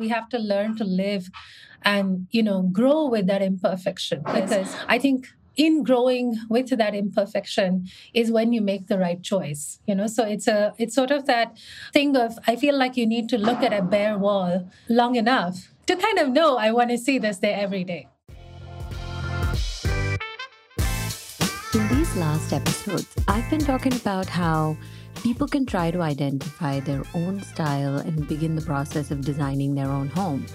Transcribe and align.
we 0.00 0.08
have 0.08 0.28
to 0.30 0.38
learn 0.38 0.76
to 0.76 0.84
live 0.84 1.30
and 1.82 2.26
you 2.30 2.42
know 2.42 2.62
grow 2.62 3.06
with 3.06 3.26
that 3.26 3.42
imperfection. 3.42 4.22
Because 4.34 4.74
i 4.88 4.98
think 4.98 5.28
in 5.56 5.82
growing 5.82 6.38
with 6.48 6.70
that 6.70 6.94
imperfection 6.94 7.86
is 8.14 8.30
when 8.30 8.52
you 8.52 8.60
make 8.60 8.86
the 8.86 8.98
right 8.98 9.22
choice 9.22 9.80
you 9.86 9.94
know? 9.94 10.06
So 10.06 10.24
it's 10.24 10.46
a 10.46 10.72
it's 10.78 10.94
sort 10.94 11.10
of 11.10 11.26
that 11.26 11.58
thing 11.92 12.16
of 12.16 12.38
i 12.46 12.56
feel 12.56 12.76
like 12.76 12.96
you 12.96 13.06
need 13.06 13.28
to 13.30 13.38
look 13.38 13.62
at 13.62 13.72
a 13.72 13.82
bare 13.82 14.16
wall 14.16 14.70
long 14.88 15.16
enough 15.16 15.72
to 15.86 15.96
kind 15.96 16.18
of 16.18 16.30
know 16.30 16.56
i 16.56 16.70
want 16.70 16.90
to 16.90 16.98
see 16.98 17.18
this 17.18 17.38
there 17.38 17.58
every 17.58 17.84
day. 17.84 18.06
In 21.74 21.88
these 21.88 22.16
last 22.16 22.52
episodes 22.52 23.08
i've 23.28 23.48
been 23.50 23.60
talking 23.72 23.94
about 23.94 24.26
how 24.26 24.76
people 25.22 25.46
can 25.46 25.66
try 25.66 25.90
to 25.90 26.02
identify 26.02 26.80
their 26.80 27.02
own 27.14 27.40
style 27.42 27.96
and 27.96 28.26
begin 28.26 28.54
the 28.54 28.62
process 28.62 29.10
of 29.10 29.20
designing 29.20 29.74
their 29.74 29.88
own 29.88 30.08
home 30.08 30.46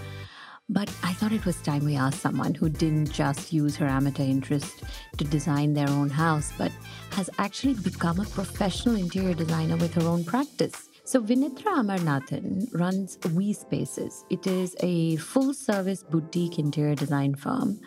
but 0.68 0.88
I 1.04 1.12
thought 1.12 1.30
it 1.30 1.46
was 1.46 1.62
time 1.62 1.84
we 1.84 1.94
asked 1.94 2.20
someone 2.20 2.52
who 2.52 2.68
didn't 2.68 3.12
just 3.12 3.52
use 3.52 3.76
her 3.76 3.86
amateur 3.86 4.24
interest 4.24 4.82
to 5.16 5.24
design 5.24 5.74
their 5.74 5.88
own 5.88 6.10
house, 6.10 6.52
but 6.58 6.72
has 7.10 7.30
actually 7.38 7.74
become 7.74 8.18
a 8.18 8.24
professional 8.24 8.96
interior 8.96 9.34
designer 9.34 9.76
with 9.76 9.94
her 9.94 10.02
own 10.02 10.24
practice. 10.24 10.85
So, 11.06 11.22
Vinithra 11.22 11.72
Amarnathan 11.82 12.66
runs 12.74 13.16
We 13.32 13.52
Spaces. 13.52 14.24
It 14.28 14.44
is 14.48 14.74
a 14.80 15.14
full 15.14 15.54
service 15.54 16.02
boutique 16.02 16.58
interior 16.58 16.96
design 16.96 17.36
firm, 17.36 17.78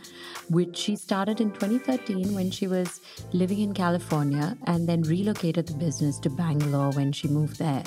which 0.49 0.77
she 0.77 0.95
started 0.95 1.41
in 1.41 1.51
2013 1.51 2.33
when 2.33 2.49
she 2.49 2.65
was 2.65 3.01
living 3.33 3.59
in 3.59 3.73
California 3.73 4.57
and 4.67 4.87
then 4.87 5.01
relocated 5.01 5.67
the 5.67 5.73
business 5.73 6.17
to 6.19 6.29
Bangalore 6.29 6.91
when 6.91 7.11
she 7.11 7.27
moved 7.27 7.59
there. 7.59 7.83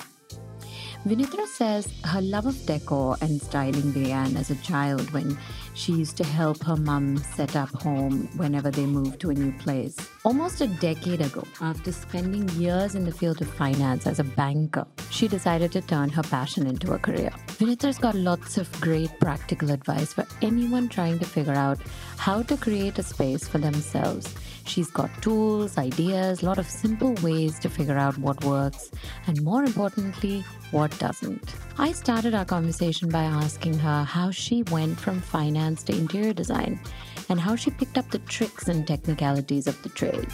Vinithra 1.04 1.48
says 1.48 1.92
her 2.04 2.22
love 2.22 2.46
of 2.46 2.64
decor 2.64 3.16
and 3.20 3.42
styling 3.42 3.90
began 3.90 4.36
as 4.36 4.50
a 4.50 4.56
child 4.56 5.10
when 5.10 5.36
she 5.74 5.92
used 5.92 6.16
to 6.16 6.22
help 6.22 6.62
her 6.62 6.76
mum 6.76 7.16
set 7.16 7.56
up 7.56 7.70
home 7.82 8.28
whenever 8.36 8.70
they 8.70 8.86
moved 8.86 9.20
to 9.20 9.30
a 9.30 9.34
new 9.34 9.50
place. 9.58 9.96
Almost 10.24 10.60
a 10.60 10.68
decade 10.68 11.20
ago, 11.20 11.42
after 11.60 11.90
spending 11.90 12.48
years 12.50 12.94
in 12.94 13.04
the 13.04 13.10
field 13.10 13.42
of 13.42 13.48
finance 13.48 14.06
as 14.06 14.20
a 14.20 14.24
banker, 14.24 14.86
she 15.10 15.26
decided 15.26 15.72
to 15.72 15.80
turn 15.80 16.08
her 16.08 16.22
passion 16.22 16.68
into 16.68 16.92
a 16.92 16.98
career. 17.00 17.32
Vinithra's 17.48 17.98
got 17.98 18.14
lots 18.14 18.56
of 18.56 18.70
great 18.80 19.10
practical 19.18 19.72
advice 19.72 20.12
for 20.12 20.24
anyone 20.40 20.88
trying 20.88 21.18
to 21.18 21.26
figure 21.26 21.52
out 21.52 21.80
how 22.16 22.42
to 22.42 22.56
create 22.56 23.00
a 23.00 23.02
space 23.02 23.48
for 23.48 23.58
themselves 23.58 24.32
She's 24.64 24.90
got 24.90 25.10
tools, 25.22 25.76
ideas, 25.76 26.42
a 26.42 26.46
lot 26.46 26.58
of 26.58 26.68
simple 26.68 27.14
ways 27.22 27.58
to 27.60 27.68
figure 27.68 27.98
out 27.98 28.16
what 28.18 28.42
works, 28.44 28.90
and 29.26 29.42
more 29.42 29.64
importantly, 29.64 30.44
what 30.70 30.96
doesn't. 30.98 31.54
I 31.78 31.92
started 31.92 32.34
our 32.34 32.44
conversation 32.44 33.08
by 33.08 33.24
asking 33.24 33.78
her 33.78 34.04
how 34.04 34.30
she 34.30 34.62
went 34.64 34.98
from 34.98 35.20
finance 35.20 35.82
to 35.84 35.92
interior 35.96 36.32
design 36.32 36.80
and 37.28 37.40
how 37.40 37.56
she 37.56 37.70
picked 37.70 37.98
up 37.98 38.10
the 38.10 38.18
tricks 38.20 38.68
and 38.68 38.86
technicalities 38.86 39.66
of 39.66 39.82
the 39.82 39.88
trade. 39.88 40.28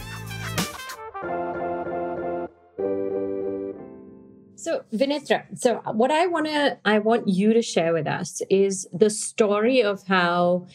So 4.56 4.84
Vinithra, 4.92 5.44
so 5.56 5.76
what 5.92 6.10
I 6.10 6.26
want 6.26 6.46
to 6.46 6.78
I 6.84 6.98
want 6.98 7.28
you 7.28 7.52
to 7.54 7.62
share 7.62 7.92
with 7.92 8.06
us 8.06 8.42
is 8.50 8.88
the 8.92 9.08
story 9.08 9.82
of 9.82 10.06
how 10.06 10.66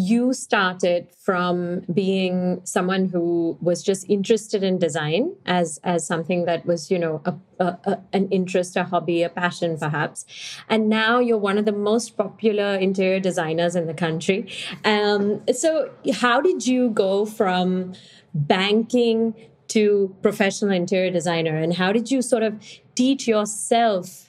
you 0.00 0.32
started 0.32 1.08
from 1.18 1.80
being 1.92 2.60
someone 2.62 3.08
who 3.08 3.58
was 3.60 3.82
just 3.82 4.08
interested 4.08 4.62
in 4.62 4.78
design 4.78 5.34
as 5.44 5.80
as 5.82 6.06
something 6.06 6.44
that 6.44 6.64
was 6.64 6.88
you 6.88 7.00
know 7.00 7.20
a, 7.24 7.34
a, 7.58 7.64
a, 7.84 7.98
an 8.12 8.28
interest 8.28 8.76
a 8.76 8.84
hobby 8.84 9.24
a 9.24 9.28
passion 9.28 9.76
perhaps. 9.76 10.24
And 10.68 10.88
now 10.88 11.18
you're 11.18 11.36
one 11.36 11.58
of 11.58 11.64
the 11.64 11.72
most 11.72 12.16
popular 12.16 12.76
interior 12.76 13.18
designers 13.18 13.74
in 13.74 13.88
the 13.88 13.94
country. 13.94 14.48
Um, 14.84 15.42
so 15.52 15.90
how 16.14 16.40
did 16.40 16.64
you 16.64 16.90
go 16.90 17.26
from 17.26 17.94
banking 18.32 19.34
to 19.68 20.14
professional 20.22 20.70
interior 20.70 21.10
designer? 21.10 21.56
And 21.56 21.74
how 21.74 21.90
did 21.90 22.08
you 22.08 22.22
sort 22.22 22.44
of 22.44 22.62
teach 22.94 23.26
yourself 23.26 24.27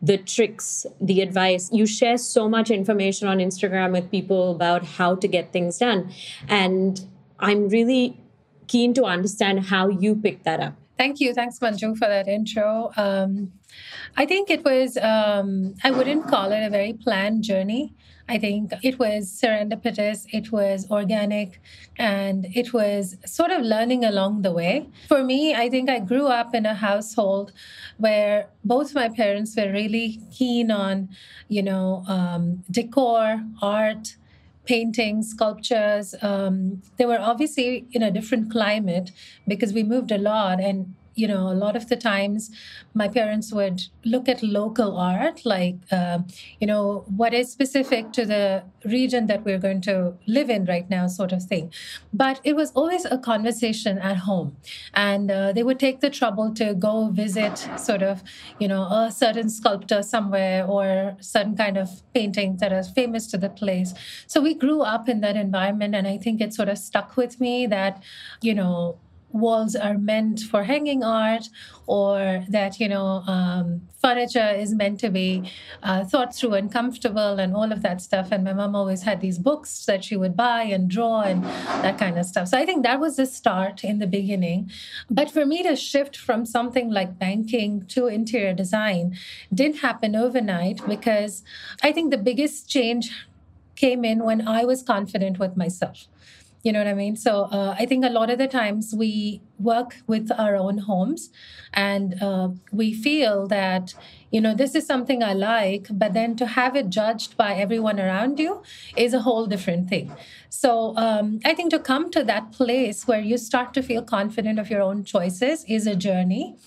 the 0.00 0.18
tricks 0.18 0.86
the 1.00 1.20
advice. 1.20 1.70
You 1.72 1.86
share 1.86 2.18
so 2.18 2.48
much 2.48 2.70
information 2.70 3.28
on 3.28 3.38
instagram 3.38 3.92
with 3.92 4.10
people 4.10 4.52
about 4.52 4.84
how 4.84 5.14
to 5.16 5.28
get 5.28 5.52
things 5.52 5.78
done. 5.78 6.12
And 6.48 7.00
i'm 7.38 7.68
really 7.68 8.20
keen 8.66 8.94
to 8.94 9.04
understand 9.04 9.66
how 9.66 9.88
you 9.88 10.14
picked 10.14 10.44
that 10.44 10.60
up. 10.60 10.74
Thank 10.96 11.20
you. 11.20 11.32
Thanks 11.32 11.58
manju 11.60 11.96
for 11.96 12.08
that 12.08 12.28
intro. 12.28 12.90
Um, 12.96 13.52
i 14.16 14.24
think 14.26 14.50
it 14.50 14.64
was 14.64 14.96
um, 14.98 15.74
i 15.84 15.90
wouldn't 15.90 16.26
call 16.26 16.52
it 16.52 16.64
a 16.64 16.70
very 16.70 16.92
planned 16.92 17.42
journey 17.42 17.94
I 18.28 18.38
think 18.38 18.72
it 18.82 18.98
was 18.98 19.30
serendipitous, 19.30 20.26
it 20.32 20.52
was 20.52 20.90
organic, 20.90 21.60
and 21.98 22.46
it 22.54 22.72
was 22.72 23.16
sort 23.24 23.50
of 23.50 23.62
learning 23.62 24.04
along 24.04 24.42
the 24.42 24.52
way. 24.52 24.88
For 25.08 25.24
me, 25.24 25.54
I 25.54 25.70
think 25.70 25.88
I 25.88 25.98
grew 25.98 26.26
up 26.26 26.54
in 26.54 26.66
a 26.66 26.74
household 26.74 27.52
where 27.96 28.48
both 28.64 28.94
my 28.94 29.08
parents 29.08 29.56
were 29.56 29.72
really 29.72 30.20
keen 30.30 30.70
on, 30.70 31.08
you 31.48 31.62
know, 31.62 32.04
um, 32.06 32.64
decor, 32.70 33.42
art, 33.62 34.16
paintings, 34.66 35.30
sculptures. 35.30 36.14
Um, 36.20 36.82
they 36.98 37.06
were 37.06 37.18
obviously 37.18 37.86
in 37.92 38.02
a 38.02 38.10
different 38.10 38.52
climate 38.52 39.10
because 39.46 39.72
we 39.72 39.82
moved 39.82 40.12
a 40.12 40.18
lot 40.18 40.60
and 40.60 40.94
you 41.18 41.26
know, 41.26 41.50
a 41.50 41.58
lot 41.64 41.74
of 41.74 41.88
the 41.88 41.96
times 41.96 42.50
my 42.94 43.08
parents 43.08 43.52
would 43.52 43.82
look 44.04 44.28
at 44.28 44.42
local 44.42 44.96
art, 44.96 45.44
like, 45.44 45.76
uh, 45.90 46.20
you 46.60 46.66
know, 46.66 47.04
what 47.16 47.34
is 47.34 47.50
specific 47.50 48.12
to 48.12 48.24
the 48.24 48.62
region 48.84 49.26
that 49.26 49.44
we're 49.44 49.58
going 49.58 49.80
to 49.80 50.14
live 50.26 50.48
in 50.48 50.64
right 50.64 50.88
now, 50.88 51.08
sort 51.08 51.32
of 51.32 51.42
thing. 51.42 51.72
But 52.12 52.40
it 52.44 52.54
was 52.54 52.70
always 52.72 53.04
a 53.04 53.18
conversation 53.18 53.98
at 53.98 54.18
home. 54.18 54.56
And 54.94 55.30
uh, 55.30 55.52
they 55.52 55.64
would 55.64 55.80
take 55.80 56.00
the 56.00 56.10
trouble 56.10 56.54
to 56.54 56.74
go 56.74 57.08
visit, 57.08 57.58
sort 57.76 58.02
of, 58.02 58.22
you 58.60 58.68
know, 58.68 58.82
a 58.84 59.10
certain 59.10 59.50
sculptor 59.50 60.02
somewhere 60.02 60.64
or 60.64 61.16
certain 61.20 61.56
kind 61.56 61.76
of 61.76 61.88
painting 62.14 62.58
that 62.58 62.72
is 62.72 62.90
famous 62.90 63.26
to 63.32 63.38
the 63.38 63.50
place. 63.50 63.92
So 64.28 64.40
we 64.40 64.54
grew 64.54 64.82
up 64.82 65.08
in 65.08 65.20
that 65.22 65.36
environment. 65.36 65.96
And 65.96 66.06
I 66.06 66.16
think 66.16 66.40
it 66.40 66.54
sort 66.54 66.68
of 66.68 66.78
stuck 66.78 67.16
with 67.16 67.40
me 67.40 67.66
that, 67.66 68.02
you 68.40 68.54
know, 68.54 68.98
walls 69.30 69.76
are 69.76 69.98
meant 69.98 70.40
for 70.40 70.64
hanging 70.64 71.04
art 71.04 71.48
or 71.86 72.44
that 72.48 72.80
you 72.80 72.88
know 72.88 73.22
um, 73.26 73.82
furniture 74.00 74.50
is 74.50 74.74
meant 74.74 75.00
to 75.00 75.10
be 75.10 75.50
uh, 75.82 76.04
thought 76.04 76.34
through 76.34 76.54
and 76.54 76.72
comfortable 76.72 77.38
and 77.38 77.54
all 77.54 77.72
of 77.72 77.82
that 77.82 78.00
stuff. 78.00 78.28
And 78.30 78.44
my 78.44 78.52
mom 78.52 78.74
always 78.74 79.02
had 79.02 79.20
these 79.20 79.38
books 79.38 79.84
that 79.86 80.04
she 80.04 80.16
would 80.16 80.36
buy 80.36 80.62
and 80.62 80.88
draw 80.88 81.22
and 81.22 81.44
that 81.44 81.98
kind 81.98 82.18
of 82.18 82.26
stuff. 82.26 82.48
So 82.48 82.58
i 82.58 82.64
think 82.64 82.82
that 82.84 83.00
was 83.00 83.16
the 83.16 83.26
start 83.26 83.84
in 83.84 83.98
the 83.98 84.06
beginning. 84.06 84.70
But 85.10 85.30
for 85.30 85.44
me 85.44 85.62
to 85.62 85.76
shift 85.76 86.16
from 86.16 86.46
something 86.46 86.90
like 86.90 87.18
banking 87.18 87.86
to 87.86 88.06
interior 88.06 88.54
design 88.54 89.16
didn't 89.52 89.78
happen 89.78 90.14
overnight 90.14 90.80
because 90.86 91.42
i 91.82 91.92
think 91.92 92.10
the 92.10 92.18
biggest 92.18 92.68
change 92.68 93.10
came 93.76 94.04
in 94.04 94.24
when 94.24 94.46
i 94.46 94.64
was 94.64 94.82
confident 94.82 95.38
with 95.38 95.56
myself 95.56 96.08
you 96.68 96.72
know 96.72 96.80
what 96.80 96.86
I 96.86 96.92
mean? 96.92 97.16
So 97.16 97.44
uh, 97.44 97.74
I 97.78 97.86
think 97.86 98.04
a 98.04 98.10
lot 98.10 98.28
of 98.28 98.36
the 98.36 98.46
times 98.46 98.94
we 98.94 99.40
work 99.58 99.96
with 100.06 100.30
our 100.36 100.54
own 100.54 100.76
homes 100.76 101.30
and 101.72 102.22
uh, 102.22 102.50
we 102.70 102.92
feel 102.92 103.46
that, 103.46 103.94
you 104.30 104.42
know, 104.42 104.54
this 104.54 104.74
is 104.74 104.84
something 104.86 105.22
I 105.22 105.32
like, 105.32 105.86
but 105.90 106.12
then 106.12 106.36
to 106.36 106.44
have 106.44 106.76
it 106.76 106.90
judged 106.90 107.38
by 107.38 107.54
everyone 107.54 107.98
around 107.98 108.38
you 108.38 108.62
is 108.98 109.14
a 109.14 109.20
whole 109.20 109.46
different 109.46 109.88
thing. 109.88 110.14
So 110.50 110.94
um, 110.98 111.40
I 111.42 111.54
think 111.54 111.70
to 111.70 111.78
come 111.78 112.10
to 112.10 112.22
that 112.24 112.52
place 112.52 113.08
where 113.08 113.20
you 113.20 113.38
start 113.38 113.72
to 113.72 113.82
feel 113.82 114.02
confident 114.02 114.58
of 114.58 114.68
your 114.68 114.82
own 114.82 115.04
choices 115.04 115.64
is 115.64 115.86
a 115.86 115.96
journey. 115.96 116.58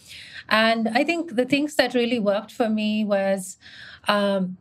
And 0.50 0.90
I 0.90 1.04
think 1.04 1.36
the 1.36 1.46
things 1.46 1.76
that 1.76 1.94
really 1.94 2.18
worked 2.18 2.52
for 2.52 2.70
me 2.70 3.06
was 3.06 3.58
um, 4.08 4.58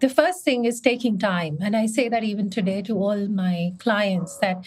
the 0.00 0.08
first 0.08 0.44
thing 0.44 0.64
is 0.64 0.80
taking 0.80 1.18
time 1.18 1.58
and 1.60 1.76
i 1.76 1.86
say 1.86 2.08
that 2.08 2.24
even 2.24 2.48
today 2.50 2.80
to 2.82 2.94
all 2.94 3.26
my 3.28 3.72
clients 3.78 4.38
that 4.38 4.64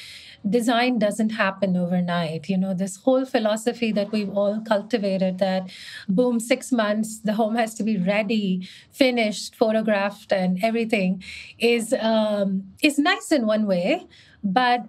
design 0.50 1.00
doesn't 1.00 1.32
happen 1.32 1.78
overnight 1.78 2.50
you 2.50 2.58
know 2.58 2.74
this 2.74 2.98
whole 2.98 3.26
philosophy 3.26 3.92
that 3.92 4.12
we've 4.12 4.30
all 4.30 4.62
cultivated 4.62 5.38
that 5.40 5.70
boom 6.08 6.40
6 6.40 6.72
months 6.72 7.20
the 7.20 7.34
home 7.34 7.56
has 7.56 7.74
to 7.76 7.84
be 7.84 7.98
ready 7.98 8.68
finished 8.92 9.56
photographed 9.56 10.32
and 10.32 10.64
everything 10.64 11.24
is 11.60 11.94
um, 12.00 12.64
is 12.82 12.98
nice 12.98 13.32
in 13.32 13.46
one 13.46 13.66
way 13.66 14.06
but 14.44 14.86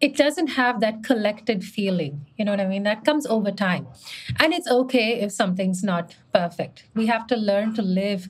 it 0.00 0.14
doesn't 0.14 0.48
have 0.48 0.80
that 0.80 1.02
collected 1.02 1.64
feeling. 1.64 2.26
You 2.36 2.44
know 2.44 2.52
what 2.52 2.60
I 2.60 2.66
mean? 2.66 2.82
That 2.82 3.04
comes 3.04 3.26
over 3.26 3.50
time. 3.50 3.86
And 4.38 4.52
it's 4.52 4.68
okay 4.68 5.20
if 5.20 5.32
something's 5.32 5.82
not 5.82 6.14
perfect. 6.34 6.84
We 6.94 7.06
have 7.06 7.26
to 7.28 7.36
learn 7.36 7.74
to 7.74 7.82
live 7.82 8.28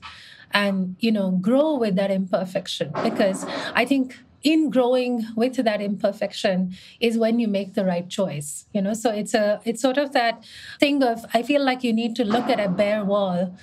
and 0.51 0.95
you 0.99 1.11
know 1.11 1.31
grow 1.31 1.75
with 1.75 1.95
that 1.95 2.11
imperfection 2.11 2.91
because 3.03 3.45
i 3.75 3.85
think 3.85 4.17
in 4.43 4.69
growing 4.69 5.25
with 5.35 5.55
that 5.55 5.81
imperfection 5.81 6.73
is 6.99 7.17
when 7.17 7.39
you 7.39 7.47
make 7.47 7.73
the 7.73 7.83
right 7.83 8.09
choice 8.09 8.65
you 8.73 8.81
know 8.81 8.93
so 8.93 9.11
it's 9.11 9.33
a 9.33 9.59
it's 9.65 9.81
sort 9.81 9.97
of 9.97 10.13
that 10.13 10.43
thing 10.79 11.03
of 11.03 11.25
i 11.33 11.41
feel 11.41 11.63
like 11.63 11.83
you 11.83 11.91
need 11.91 12.15
to 12.15 12.23
look 12.23 12.47
at 12.49 12.59
a 12.59 12.69
bare 12.69 13.03
wall 13.03 13.55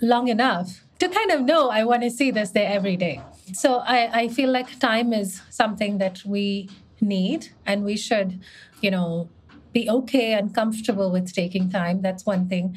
long 0.00 0.28
enough 0.28 0.84
to 1.00 1.08
kind 1.08 1.30
of 1.30 1.40
know 1.40 1.70
I 1.70 1.84
want 1.84 2.02
to 2.02 2.10
see 2.10 2.30
this 2.30 2.50
there 2.50 2.70
every 2.70 2.96
day. 2.96 3.22
So 3.54 3.78
I, 3.78 4.20
I 4.20 4.28
feel 4.28 4.50
like 4.50 4.78
time 4.78 5.12
is 5.12 5.42
something 5.50 5.98
that 5.98 6.22
we 6.24 6.68
need 7.00 7.48
and 7.66 7.84
we 7.84 7.96
should, 7.96 8.38
you 8.80 8.90
know, 8.90 9.28
be 9.72 9.88
okay 9.88 10.34
and 10.34 10.54
comfortable 10.54 11.10
with 11.10 11.32
taking 11.32 11.70
time. 11.70 12.02
That's 12.02 12.26
one 12.26 12.48
thing. 12.48 12.76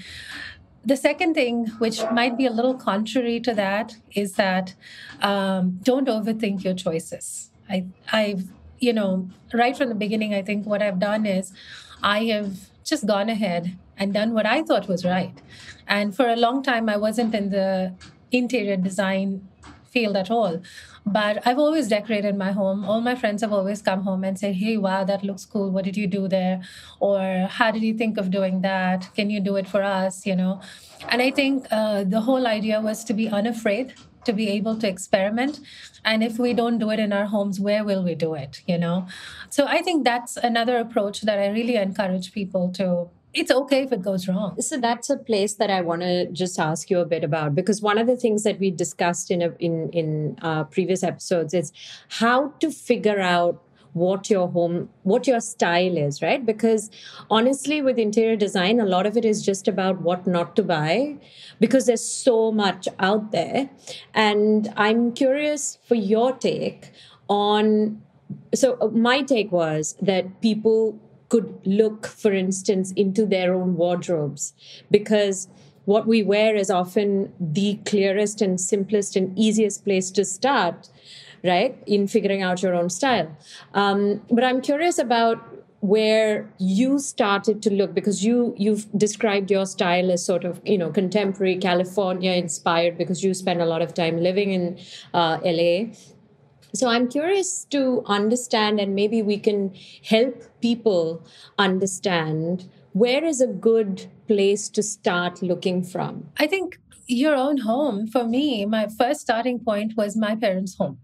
The 0.85 0.97
second 0.97 1.33
thing, 1.33 1.68
which 1.77 2.01
might 2.12 2.38
be 2.38 2.45
a 2.45 2.51
little 2.51 2.74
contrary 2.74 3.39
to 3.41 3.53
that, 3.53 3.95
is 4.12 4.33
that 4.33 4.75
um, 5.21 5.80
don't 5.81 6.07
overthink 6.07 6.63
your 6.63 6.74
choices. 6.74 7.51
I, 7.69 7.85
I've, 8.12 8.50
you 8.80 8.91
know, 8.91 9.30
right 9.53 9.77
from 9.77 9.89
the 9.89 9.95
beginning, 9.95 10.33
I 10.33 10.41
think 10.41 10.65
what 10.65 10.81
I've 10.81 11.00
done 11.00 11.25
is 11.25 11.53
I 12.01 12.25
have 12.25 12.69
just 12.83 13.06
gone 13.06 13.30
ahead 13.30 13.77
and 13.97 14.13
done 14.13 14.33
what 14.33 14.45
I 14.45 14.62
thought 14.62 14.89
was 14.89 15.06
right. 15.06 15.33
And 15.88 16.13
for 16.15 16.27
a 16.27 16.35
long 16.35 16.63
time, 16.63 16.89
I 16.89 16.97
wasn't 16.97 17.33
in 17.33 17.50
the 17.50 17.94
interior 18.31 18.75
design 18.75 19.47
field 19.85 20.18
at 20.18 20.30
all. 20.30 20.62
But 21.06 21.46
I've 21.46 21.60
always 21.60 21.90
decorated 21.90 22.38
my 22.38 22.52
home. 22.52 22.86
All 22.86 23.02
my 23.02 23.16
friends 23.16 23.42
have 23.42 23.52
always 23.52 23.82
come 23.82 24.04
home 24.04 24.24
and 24.24 24.40
said, 24.40 24.56
Hey, 24.56 24.78
wow, 24.78 25.04
that 25.04 25.24
looks 25.24 25.46
cool. 25.46 25.70
What 25.70 25.84
did 25.84 25.98
you 25.98 26.08
do 26.08 26.28
there? 26.28 26.62
Or 27.00 27.48
how 27.50 27.72
did 27.72 27.84
you 27.84 27.94
think 27.94 28.18
of 28.18 28.32
doing 28.32 28.62
that? 28.62 29.10
Can 29.16 29.30
you 29.30 29.42
do 29.42 29.58
it 29.58 29.68
for 29.68 29.84
us? 29.84 30.26
You 30.26 30.36
know? 30.36 30.62
And 31.10 31.22
I 31.22 31.32
think 31.32 31.68
uh, 31.72 32.06
the 32.06 32.22
whole 32.22 32.48
idea 32.48 32.80
was 32.80 33.04
to 33.06 33.14
be 33.14 33.28
unafraid 33.28 33.96
to 34.26 34.34
be 34.34 34.50
able 34.50 34.78
to 34.78 34.88
experiment 34.88 35.60
and 36.06 36.24
if 36.24 36.40
we 36.40 36.54
don't 36.54 36.78
do 36.78 36.90
it 36.92 37.00
in 37.00 37.12
our 37.12 37.26
homes 37.26 37.60
where 37.60 37.84
will 37.84 38.04
we 38.04 38.16
do 38.16 38.34
it 38.34 38.62
you 38.66 38.78
know 38.78 39.06
so 39.50 39.66
i 39.68 39.82
think 39.82 40.04
that's 40.04 40.38
another 40.38 40.78
approach 40.78 41.22
that 41.22 41.40
i 41.40 41.48
really 41.48 41.76
encourage 41.76 42.32
people 42.32 42.72
to 42.72 43.10
it's 43.33 43.51
okay 43.51 43.83
if 43.83 43.91
it 43.91 44.01
goes 44.01 44.27
wrong. 44.27 44.62
So 44.62 44.77
that's 44.77 45.09
a 45.09 45.18
place 45.18 45.56
that 45.56 45.69
I 45.69 45.81
want 45.81 46.01
to 46.01 46.27
just 46.31 46.59
ask 46.59 46.89
you 46.89 47.00
a 47.00 47.06
bit 47.06 47.24
about 47.24 47.56
because 47.56 47.81
one 47.81 47.97
of 47.97 48.07
the 48.07 48.15
things 48.15 48.44
that 48.44 48.59
we 48.59 48.71
discussed 48.71 49.31
in 49.31 49.41
a, 49.41 49.50
in 49.59 49.89
in 49.89 50.38
uh, 50.41 50.65
previous 50.65 51.03
episodes 51.03 51.53
is 51.53 51.71
how 52.09 52.50
to 52.59 52.71
figure 52.71 53.19
out 53.19 53.62
what 53.94 54.30
your 54.30 54.47
home 54.50 54.89
what 55.03 55.27
your 55.27 55.39
style 55.39 55.97
is 55.97 56.21
right 56.21 56.45
because 56.45 56.89
honestly 57.30 57.81
with 57.81 58.00
interior 58.00 58.35
design 58.35 58.80
a 58.80 58.85
lot 58.85 59.06
of 59.06 59.15
it 59.15 59.24
is 59.24 59.45
just 59.45 59.68
about 59.68 60.01
what 60.01 60.25
not 60.25 60.56
to 60.56 60.63
buy 60.63 61.15
because 61.59 61.85
there's 61.85 62.03
so 62.03 62.51
much 62.51 62.88
out 62.97 63.31
there 63.31 63.69
and 64.15 64.74
i'm 64.77 65.12
curious 65.13 65.77
for 65.83 65.94
your 65.94 66.31
take 66.33 66.91
on 67.30 68.01
so 68.56 68.91
my 68.94 69.21
take 69.21 69.51
was 69.51 69.95
that 70.01 70.41
people 70.41 71.00
could 71.33 71.51
look, 71.65 72.06
for 72.06 72.31
instance, 72.31 72.91
into 72.91 73.25
their 73.25 73.56
own 73.56 73.75
wardrobes 73.75 74.53
because 74.91 75.47
what 75.85 76.06
we 76.06 76.21
wear 76.21 76.56
is 76.56 76.69
often 76.69 77.33
the 77.39 77.80
clearest 77.88 78.39
and 78.39 78.62
simplest 78.62 79.15
and 79.15 79.38
easiest 79.38 79.83
place 79.83 80.12
to 80.12 80.24
start, 80.24 80.89
right, 81.44 81.75
in 81.88 82.07
figuring 82.07 82.44
out 82.44 82.62
your 82.62 82.75
own 82.75 82.88
style. 82.88 83.35
Um, 83.74 84.21
but 84.30 84.44
I'm 84.44 84.62
curious 84.62 85.00
about 85.00 85.39
where 85.80 86.47
you 86.59 87.00
started 87.00 87.63
to 87.63 87.69
look 87.69 87.94
because 87.94 88.24
you 88.24 88.53
you've 88.56 88.85
described 88.97 89.51
your 89.51 89.65
style 89.65 90.12
as 90.12 90.25
sort 90.25 90.45
of 90.45 90.62
you 90.63 90.77
know 90.77 90.89
contemporary 90.89 91.57
california 91.57 92.31
inspired 92.44 92.97
because 92.97 93.21
you 93.21 93.33
spend 93.33 93.62
a 93.62 93.65
lot 93.65 93.81
of 93.81 93.94
time 93.94 94.21
living 94.27 94.53
in 94.53 94.77
uh, 95.13 95.38
la 95.44 95.74
so 96.74 96.88
I'm 96.88 97.08
curious 97.08 97.66
to 97.66 98.04
understand, 98.06 98.80
and 98.80 98.96
maybe 98.96 99.22
we 99.22 99.38
can 99.38 99.74
help 100.04 100.44
people 100.62 101.25
understand 101.58 102.70
where 102.94 103.24
is 103.25 103.42
a 103.42 103.48
good 103.48 104.06
place 104.28 104.70
to 104.70 104.84
start 104.84 105.42
looking 105.42 105.84
from? 105.84 106.30
I 106.38 106.48
think 106.48 106.80
your 107.08 107.36
own 107.36 107.58
home, 107.58 108.08
for 108.08 108.24
me, 108.24 108.66
my 108.66 108.88
first 108.88 109.22
starting 109.22 109.60
point 109.60 109.94
was 109.98 110.16
my 110.16 110.36
parents' 110.36 110.75
home. 110.75 111.00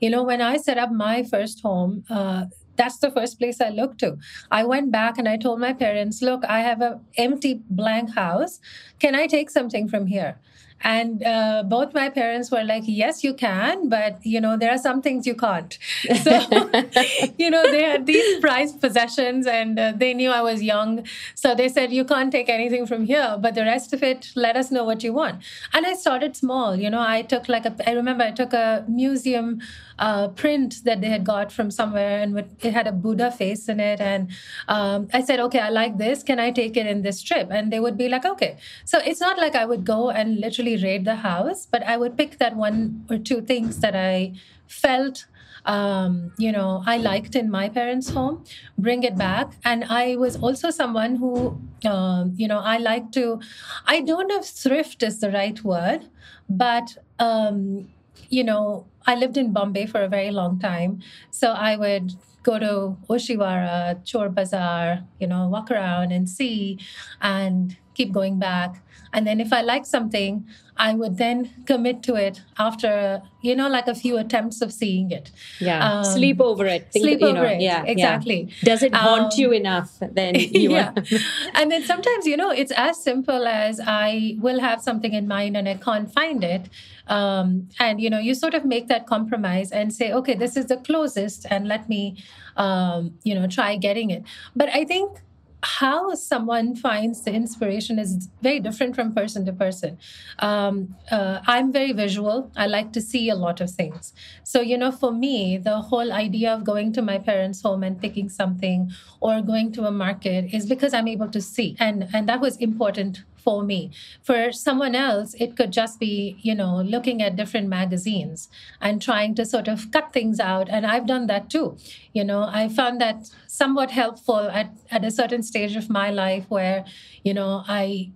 You 0.00 0.10
know, 0.10 0.22
when 0.22 0.40
I 0.40 0.56
set 0.56 0.78
up 0.78 0.92
my 0.92 1.22
first 1.22 1.62
home, 1.62 2.04
uh, 2.10 2.46
that's 2.76 2.98
the 2.98 3.10
first 3.10 3.38
place 3.38 3.60
I 3.60 3.70
looked 3.70 3.98
to. 4.00 4.16
I 4.50 4.64
went 4.64 4.92
back 4.92 5.18
and 5.18 5.28
I 5.28 5.36
told 5.36 5.58
my 5.58 5.72
parents, 5.72 6.22
look, 6.22 6.44
I 6.44 6.60
have 6.60 6.80
an 6.80 7.00
empty 7.16 7.62
blank 7.68 8.14
house. 8.14 8.60
Can 9.00 9.16
I 9.16 9.26
take 9.26 9.50
something 9.50 9.88
from 9.88 10.06
here? 10.06 10.38
And 10.82 11.24
uh, 11.24 11.64
both 11.66 11.94
my 11.94 12.08
parents 12.08 12.50
were 12.50 12.62
like, 12.62 12.84
yes, 12.86 13.24
you 13.24 13.34
can, 13.34 13.88
but 13.88 14.24
you 14.24 14.40
know, 14.40 14.56
there 14.56 14.70
are 14.70 14.78
some 14.78 15.02
things 15.02 15.26
you 15.26 15.34
can't. 15.34 15.78
So, 16.18 16.32
you 17.38 17.50
know, 17.50 17.62
they 17.70 17.82
had 17.82 18.06
these 18.06 18.40
prized 18.40 18.80
possessions 18.80 19.46
and 19.46 19.78
uh, 19.78 19.92
they 19.96 20.14
knew 20.14 20.30
I 20.30 20.42
was 20.42 20.62
young. 20.62 21.04
So 21.34 21.54
they 21.54 21.68
said, 21.68 21.92
you 21.92 22.04
can't 22.04 22.32
take 22.32 22.48
anything 22.48 22.86
from 22.86 23.06
here, 23.06 23.36
but 23.40 23.54
the 23.54 23.62
rest 23.62 23.92
of 23.92 24.02
it, 24.02 24.30
let 24.34 24.56
us 24.56 24.70
know 24.70 24.84
what 24.84 25.02
you 25.02 25.12
want. 25.12 25.42
And 25.72 25.86
I 25.86 25.94
started 25.94 26.36
small. 26.36 26.76
You 26.76 26.90
know, 26.90 27.00
I 27.00 27.22
took 27.22 27.48
like 27.48 27.66
a, 27.66 27.74
I 27.86 27.92
remember 27.92 28.24
I 28.24 28.32
took 28.32 28.52
a 28.52 28.84
museum 28.88 29.60
uh, 29.98 30.28
print 30.28 30.84
that 30.84 31.00
they 31.00 31.08
had 31.08 31.24
got 31.24 31.50
from 31.52 31.70
somewhere 31.70 32.20
and 32.20 32.38
it 32.60 32.72
had 32.72 32.86
a 32.86 32.92
Buddha 32.92 33.30
face 33.30 33.68
in 33.68 33.80
it. 33.80 34.00
And 34.00 34.30
um, 34.68 35.08
I 35.12 35.22
said, 35.22 35.40
okay, 35.40 35.58
I 35.58 35.70
like 35.70 35.98
this. 35.98 36.22
Can 36.22 36.38
I 36.38 36.50
take 36.50 36.76
it 36.76 36.86
in 36.86 37.02
this 37.02 37.22
trip? 37.22 37.48
And 37.50 37.72
they 37.72 37.80
would 37.80 37.96
be 37.96 38.08
like, 38.08 38.24
okay. 38.24 38.56
So 38.84 38.98
it's 39.04 39.20
not 39.20 39.38
like 39.38 39.54
I 39.54 39.64
would 39.64 39.84
go 39.84 40.10
and 40.10 40.38
literally 40.38 40.67
raid 40.76 41.04
the 41.04 41.16
house, 41.16 41.66
but 41.66 41.82
I 41.84 41.96
would 41.96 42.16
pick 42.16 42.38
that 42.38 42.56
one 42.56 43.06
or 43.10 43.18
two 43.18 43.40
things 43.40 43.80
that 43.80 43.96
I 43.96 44.34
felt 44.66 45.26
um, 45.64 46.32
you 46.38 46.50
know, 46.50 46.82
I 46.86 46.96
liked 46.96 47.36
in 47.36 47.50
my 47.50 47.68
parents' 47.68 48.10
home, 48.10 48.44
bring 48.78 49.02
it 49.02 49.16
back. 49.16 49.52
And 49.64 49.84
I 49.84 50.16
was 50.16 50.36
also 50.36 50.70
someone 50.70 51.16
who, 51.16 51.60
um, 51.84 52.32
you 52.36 52.48
know, 52.48 52.58
I 52.58 52.78
like 52.78 53.12
to, 53.12 53.40
I 53.86 54.00
don't 54.00 54.28
know 54.28 54.38
if 54.38 54.46
thrift 54.46 55.02
is 55.02 55.20
the 55.20 55.30
right 55.30 55.62
word, 55.62 56.08
but, 56.48 56.96
um, 57.18 57.88
you 58.30 58.44
know, 58.44 58.86
I 59.06 59.14
lived 59.14 59.36
in 59.36 59.52
Bombay 59.52 59.86
for 59.86 60.02
a 60.02 60.08
very 60.08 60.30
long 60.30 60.58
time. 60.58 61.00
So 61.30 61.52
I 61.52 61.76
would 61.76 62.12
go 62.42 62.58
to 62.58 62.96
Oshiwara, 63.08 64.10
Chor 64.10 64.30
Bazaar, 64.30 65.04
you 65.20 65.26
know, 65.26 65.48
walk 65.48 65.70
around 65.70 66.12
and 66.12 66.28
see 66.28 66.78
and 67.20 67.76
keep 67.98 68.12
going 68.12 68.38
back. 68.38 68.80
And 69.12 69.26
then 69.26 69.40
if 69.40 69.52
I 69.52 69.62
like 69.62 69.86
something, 69.86 70.46
I 70.76 70.94
would 70.94 71.16
then 71.16 71.64
commit 71.66 72.02
to 72.04 72.14
it 72.14 72.42
after, 72.58 73.22
you 73.40 73.56
know, 73.56 73.68
like 73.68 73.88
a 73.88 73.94
few 73.94 74.18
attempts 74.18 74.60
of 74.60 74.70
seeing 74.72 75.10
it. 75.10 75.32
Yeah. 75.60 75.78
Um, 75.86 76.04
sleep 76.04 76.40
over 76.40 76.66
it. 76.66 76.92
Think, 76.92 77.04
sleep 77.04 77.22
over 77.22 77.32
know, 77.32 77.44
it. 77.44 77.60
Yeah. 77.60 77.84
Exactly. 77.84 78.40
Yeah. 78.48 78.54
Does 78.70 78.82
it 78.82 78.94
haunt 78.94 79.32
um, 79.32 79.40
you 79.40 79.50
enough? 79.52 79.90
Then 80.00 80.34
you 80.62 80.70
yeah. 80.70 80.92
and 81.54 81.72
then 81.72 81.82
sometimes, 81.84 82.26
you 82.26 82.36
know, 82.36 82.50
it's 82.50 82.72
as 82.72 83.02
simple 83.02 83.46
as 83.46 83.80
I 83.84 84.36
will 84.38 84.60
have 84.60 84.82
something 84.82 85.14
in 85.14 85.26
mind 85.26 85.56
and 85.56 85.68
I 85.68 85.74
can't 85.74 86.12
find 86.12 86.44
it. 86.44 86.68
Um, 87.08 87.68
and, 87.80 88.00
you 88.00 88.10
know, 88.10 88.18
you 88.18 88.34
sort 88.34 88.54
of 88.54 88.66
make 88.66 88.88
that 88.88 89.06
compromise 89.06 89.72
and 89.72 89.92
say, 89.92 90.12
okay, 90.12 90.34
this 90.34 90.56
is 90.56 90.66
the 90.66 90.76
closest 90.76 91.46
and 91.50 91.66
let 91.66 91.88
me, 91.88 92.22
um, 92.56 93.14
you 93.24 93.34
know, 93.34 93.46
try 93.46 93.76
getting 93.76 94.10
it. 94.10 94.22
But 94.54 94.68
I 94.68 94.84
think 94.84 95.18
how 95.62 96.14
someone 96.14 96.76
finds 96.76 97.22
the 97.22 97.32
inspiration 97.32 97.98
is 97.98 98.28
very 98.42 98.60
different 98.60 98.94
from 98.94 99.12
person 99.12 99.44
to 99.44 99.52
person. 99.52 99.98
Um, 100.38 100.94
uh, 101.10 101.40
I'm 101.46 101.72
very 101.72 101.92
visual. 101.92 102.50
I 102.56 102.66
like 102.66 102.92
to 102.92 103.00
see 103.00 103.28
a 103.28 103.34
lot 103.34 103.60
of 103.60 103.70
things. 103.70 104.12
So, 104.44 104.60
you 104.60 104.78
know, 104.78 104.92
for 104.92 105.12
me, 105.12 105.58
the 105.58 105.80
whole 105.80 106.12
idea 106.12 106.54
of 106.54 106.64
going 106.64 106.92
to 106.92 107.02
my 107.02 107.18
parents' 107.18 107.62
home 107.62 107.82
and 107.82 108.00
picking 108.00 108.28
something 108.28 108.92
or 109.20 109.42
going 109.42 109.72
to 109.72 109.86
a 109.86 109.90
market 109.90 110.54
is 110.54 110.66
because 110.66 110.94
I'm 110.94 111.08
able 111.08 111.28
to 111.28 111.40
see. 111.40 111.76
And, 111.80 112.08
and 112.12 112.28
that 112.28 112.40
was 112.40 112.56
important 112.58 113.24
for 113.40 113.62
me. 113.62 113.90
For 114.22 114.52
someone 114.52 114.94
else, 114.94 115.34
it 115.34 115.56
could 115.56 115.72
just 115.72 115.98
be, 115.98 116.36
you 116.40 116.54
know, 116.54 116.82
looking 116.82 117.22
at 117.22 117.36
different 117.36 117.68
magazines 117.68 118.48
and 118.80 119.00
trying 119.00 119.34
to 119.36 119.44
sort 119.44 119.68
of 119.68 119.90
cut 119.90 120.12
things 120.12 120.40
out. 120.40 120.68
And 120.68 120.86
I've 120.86 121.06
done 121.06 121.26
that 121.28 121.50
too. 121.50 121.76
You 122.12 122.24
know, 122.24 122.48
I 122.50 122.68
found 122.68 123.00
that 123.00 123.30
somewhat 123.46 123.90
helpful 123.90 124.48
at, 124.50 124.72
at 124.90 125.04
a 125.04 125.10
certain 125.10 125.42
stage 125.42 125.76
of 125.76 125.88
my 125.88 126.10
life 126.10 126.44
where, 126.48 126.84
you 127.24 127.34
know, 127.34 127.64
I 127.66 128.10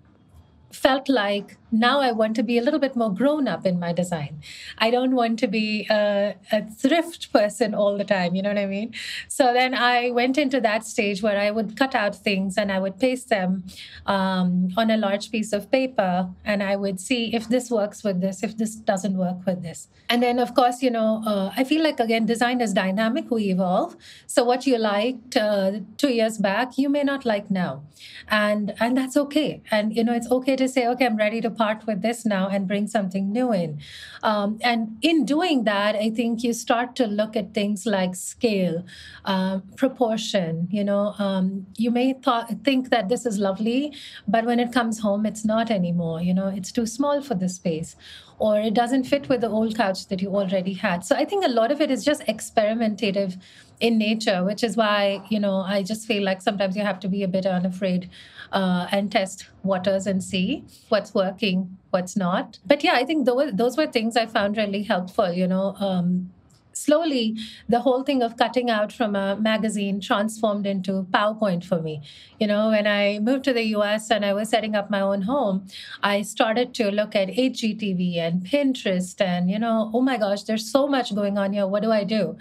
felt 0.70 1.08
like 1.08 1.56
now 1.72 2.00
I 2.00 2.12
want 2.12 2.36
to 2.36 2.42
be 2.42 2.58
a 2.58 2.62
little 2.62 2.78
bit 2.78 2.94
more 2.94 3.12
grown 3.12 3.48
up 3.48 3.66
in 3.66 3.80
my 3.80 3.92
design. 3.92 4.42
I 4.78 4.90
don't 4.90 5.14
want 5.14 5.38
to 5.40 5.48
be 5.48 5.86
a, 5.90 6.34
a, 6.52 6.70
thrift 6.70 7.32
person 7.32 7.74
all 7.74 7.96
the 7.96 8.04
time, 8.04 8.34
you 8.34 8.42
know 8.42 8.50
what 8.50 8.58
I 8.58 8.66
mean? 8.66 8.92
So 9.28 9.52
then 9.52 9.74
I 9.74 10.10
went 10.10 10.36
into 10.36 10.60
that 10.60 10.84
stage 10.84 11.22
where 11.22 11.38
I 11.38 11.50
would 11.50 11.76
cut 11.76 11.94
out 11.94 12.14
things 12.14 12.58
and 12.58 12.70
I 12.70 12.78
would 12.78 12.98
paste 12.98 13.28
them 13.28 13.64
um, 14.06 14.68
on 14.76 14.90
a 14.90 14.96
large 14.96 15.30
piece 15.30 15.52
of 15.52 15.70
paper 15.70 16.28
and 16.44 16.62
I 16.62 16.76
would 16.76 17.00
see 17.00 17.34
if 17.34 17.48
this 17.48 17.70
works 17.70 18.04
with 18.04 18.20
this, 18.20 18.42
if 18.42 18.56
this 18.56 18.74
doesn't 18.74 19.16
work 19.16 19.46
with 19.46 19.62
this. 19.62 19.88
And 20.08 20.22
then, 20.22 20.38
of 20.38 20.54
course, 20.54 20.82
you 20.82 20.90
know, 20.90 21.22
uh, 21.26 21.52
I 21.56 21.64
feel 21.64 21.82
like 21.82 21.98
again, 21.98 22.26
design 22.26 22.60
is 22.60 22.74
dynamic, 22.74 23.30
we 23.30 23.44
evolve. 23.44 23.96
So 24.26 24.44
what 24.44 24.66
you 24.66 24.76
liked 24.76 25.36
uh, 25.36 25.80
two 25.96 26.12
years 26.12 26.36
back, 26.38 26.76
you 26.76 26.88
may 26.90 27.02
not 27.02 27.24
like 27.24 27.50
now. 27.50 27.82
And, 28.28 28.74
and 28.78 28.96
that's 28.96 29.16
okay. 29.16 29.62
And, 29.70 29.96
you 29.96 30.04
know, 30.04 30.12
it's 30.12 30.30
okay 30.30 30.56
to 30.56 30.68
say, 30.68 30.86
okay, 30.88 31.06
I'm 31.06 31.16
ready 31.16 31.40
to 31.40 31.50
part 31.62 31.86
with 31.86 32.02
this 32.02 32.24
now 32.26 32.48
and 32.48 32.66
bring 32.66 32.86
something 32.86 33.30
new 33.32 33.52
in. 33.52 33.80
Um, 34.22 34.58
and 34.62 34.96
in 35.02 35.24
doing 35.24 35.64
that, 35.64 35.94
I 36.06 36.10
think 36.10 36.42
you 36.42 36.52
start 36.52 36.96
to 36.96 37.06
look 37.06 37.36
at 37.36 37.54
things 37.54 37.86
like 37.86 38.14
scale, 38.14 38.84
uh, 39.24 39.60
proportion. 39.76 40.68
You 40.70 40.84
know, 40.84 41.14
um, 41.18 41.66
you 41.76 41.90
may 41.90 42.08
th- 42.14 42.58
think 42.64 42.90
that 42.90 43.08
this 43.08 43.26
is 43.26 43.38
lovely, 43.38 43.94
but 44.26 44.44
when 44.44 44.60
it 44.60 44.72
comes 44.72 45.00
home, 45.00 45.26
it's 45.26 45.44
not 45.44 45.70
anymore. 45.70 46.20
You 46.20 46.34
know, 46.34 46.48
it's 46.48 46.72
too 46.72 46.86
small 46.86 47.22
for 47.22 47.34
the 47.34 47.48
space 47.48 47.96
or 48.42 48.58
it 48.58 48.74
doesn't 48.74 49.04
fit 49.04 49.28
with 49.28 49.40
the 49.40 49.48
old 49.48 49.76
couch 49.76 50.08
that 50.08 50.20
you 50.20 50.34
already 50.34 50.72
had. 50.72 51.04
So 51.04 51.14
I 51.14 51.24
think 51.24 51.44
a 51.44 51.48
lot 51.48 51.70
of 51.70 51.80
it 51.80 51.92
is 51.92 52.04
just 52.04 52.22
experimentative 52.26 53.40
in 53.78 53.98
nature, 53.98 54.42
which 54.44 54.64
is 54.64 54.76
why, 54.76 55.24
you 55.28 55.38
know, 55.38 55.56
I 55.60 55.84
just 55.84 56.06
feel 56.08 56.24
like 56.24 56.42
sometimes 56.42 56.76
you 56.76 56.82
have 56.82 56.98
to 57.00 57.08
be 57.08 57.22
a 57.22 57.28
bit 57.28 57.46
unafraid 57.46 58.10
uh, 58.52 58.86
and 58.90 59.10
test 59.10 59.48
waters 59.62 60.06
and 60.06 60.22
see 60.22 60.64
what's 60.88 61.14
working, 61.14 61.76
what's 61.90 62.16
not. 62.16 62.58
But 62.66 62.84
yeah, 62.84 62.94
I 62.94 63.04
think 63.04 63.26
those, 63.26 63.52
those 63.52 63.76
were 63.76 63.86
things 63.86 64.16
I 64.16 64.26
found 64.26 64.56
really 64.56 64.82
helpful, 64.82 65.32
you 65.32 65.46
know. 65.48 65.74
Um, 65.78 66.30
slowly 66.74 67.36
the 67.68 67.80
whole 67.80 68.02
thing 68.02 68.22
of 68.22 68.36
cutting 68.36 68.70
out 68.70 68.92
from 68.92 69.14
a 69.14 69.36
magazine 69.36 70.00
transformed 70.00 70.66
into 70.66 71.06
PowerPoint 71.10 71.64
for 71.64 71.80
me. 71.80 72.00
You 72.40 72.46
know, 72.46 72.70
when 72.70 72.86
I 72.86 73.18
moved 73.20 73.44
to 73.44 73.52
the 73.52 73.64
US 73.76 74.10
and 74.10 74.24
I 74.24 74.32
was 74.32 74.48
setting 74.48 74.74
up 74.74 74.90
my 74.90 75.00
own 75.00 75.22
home, 75.22 75.66
I 76.02 76.22
started 76.22 76.74
to 76.74 76.90
look 76.90 77.14
at 77.14 77.28
HGTV 77.28 78.18
and 78.18 78.44
Pinterest 78.44 79.20
and, 79.20 79.50
you 79.50 79.58
know, 79.58 79.90
oh 79.94 80.00
my 80.00 80.16
gosh, 80.16 80.42
there's 80.44 80.70
so 80.70 80.86
much 80.86 81.14
going 81.14 81.38
on 81.38 81.52
here. 81.52 81.66
What 81.66 81.82
do 81.82 81.92
I 81.92 82.04
do? 82.04 82.36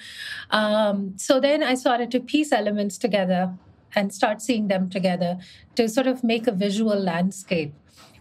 Um, 0.50 1.14
so 1.18 1.40
then 1.40 1.64
I 1.64 1.76
started 1.76 2.12
to 2.12 2.20
piece 2.20 2.52
elements 2.52 2.98
together 2.98 3.54
and 3.96 4.14
start 4.14 4.42
seeing 4.42 4.68
them 4.68 4.90
together 4.90 5.38
to 5.76 5.88
sort 5.88 6.08
of 6.08 6.24
make 6.24 6.48
a 6.48 6.52
visual 6.52 7.00
landscape 7.00 7.74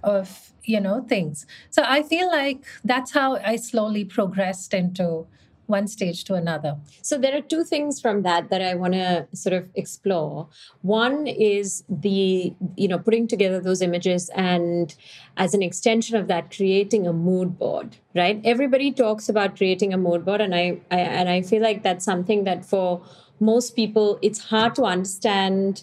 of 0.02 0.52
you 0.64 0.80
know 0.80 1.02
things 1.08 1.46
so 1.70 1.82
i 1.86 2.02
feel 2.02 2.28
like 2.28 2.64
that's 2.84 3.12
how 3.12 3.36
i 3.36 3.56
slowly 3.56 4.04
progressed 4.04 4.74
into 4.74 5.26
one 5.70 5.86
stage 5.86 6.24
to 6.24 6.34
another. 6.34 6.76
So 7.00 7.16
there 7.16 7.34
are 7.34 7.40
two 7.40 7.64
things 7.64 8.00
from 8.00 8.22
that 8.22 8.50
that 8.50 8.60
I 8.60 8.74
want 8.74 8.94
to 8.94 9.26
sort 9.32 9.54
of 9.54 9.70
explore. 9.74 10.48
One 10.82 11.26
is 11.26 11.84
the 11.88 12.52
you 12.76 12.88
know 12.88 12.98
putting 12.98 13.26
together 13.28 13.60
those 13.60 13.80
images 13.80 14.28
and 14.34 14.94
as 15.36 15.54
an 15.54 15.62
extension 15.62 16.16
of 16.16 16.26
that 16.28 16.54
creating 16.54 17.06
a 17.06 17.12
mood 17.12 17.58
board, 17.58 17.96
right? 18.14 18.40
Everybody 18.44 18.92
talks 18.92 19.28
about 19.28 19.56
creating 19.56 19.94
a 19.94 19.98
mood 19.98 20.24
board 20.24 20.40
and 20.42 20.54
I, 20.54 20.80
I 20.90 21.00
and 21.20 21.28
I 21.28 21.40
feel 21.42 21.62
like 21.62 21.82
that's 21.82 22.04
something 22.04 22.44
that 22.44 22.66
for 22.66 23.02
most 23.40 23.76
people 23.76 24.18
it's 24.22 24.44
hard 24.44 24.74
to 24.74 24.84
understand 24.84 25.82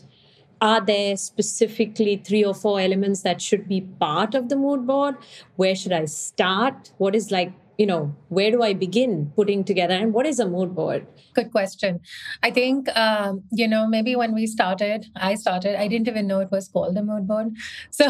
are 0.59 0.81
there 0.81 1.15
specifically 1.15 2.17
three 2.17 2.43
or 2.43 2.53
four 2.53 2.79
elements 2.79 3.21
that 3.21 3.41
should 3.41 3.67
be 3.67 3.81
part 3.81 4.33
of 4.33 4.49
the 4.49 4.55
mood 4.55 4.87
board 4.87 5.15
where 5.55 5.75
should 5.75 5.91
i 5.91 6.05
start 6.05 6.91
what 6.97 7.15
is 7.15 7.31
like 7.31 7.53
you 7.77 7.85
know, 7.85 8.15
where 8.29 8.51
do 8.51 8.63
I 8.63 8.73
begin 8.73 9.31
putting 9.35 9.63
together 9.63 9.93
and 9.93 10.13
what 10.13 10.25
is 10.25 10.39
a 10.39 10.47
mood 10.47 10.73
board? 10.73 11.05
Good 11.33 11.51
question. 11.51 11.99
I 12.41 12.49
think, 12.49 12.89
um, 12.97 13.43
you 13.51 13.67
know, 13.67 13.87
maybe 13.87 14.15
when 14.15 14.33
we 14.33 14.47
started, 14.47 15.05
I 15.15 15.35
started, 15.35 15.79
I 15.79 15.87
didn't 15.87 16.07
even 16.07 16.27
know 16.27 16.39
it 16.39 16.51
was 16.51 16.67
called 16.67 16.97
a 16.97 17.03
mood 17.03 17.27
board. 17.27 17.55
So 17.91 18.09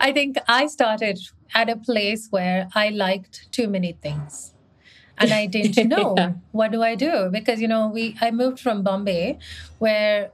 I 0.00 0.12
think 0.12 0.36
I 0.46 0.66
started 0.66 1.18
at 1.54 1.68
a 1.68 1.76
place 1.76 2.28
where 2.30 2.68
I 2.74 2.90
liked 2.90 3.50
too 3.52 3.68
many 3.68 3.92
things. 3.92 4.54
And 5.18 5.32
I 5.32 5.46
didn't 5.46 5.88
know 5.94 6.14
yeah. 6.16 6.32
what 6.52 6.72
do 6.72 6.82
I 6.82 6.94
do 6.94 7.28
because 7.30 7.60
you 7.60 7.68
know 7.68 7.88
we 7.88 8.16
I 8.20 8.30
moved 8.30 8.60
from 8.60 8.82
Bombay 8.82 9.38
where 9.78 10.30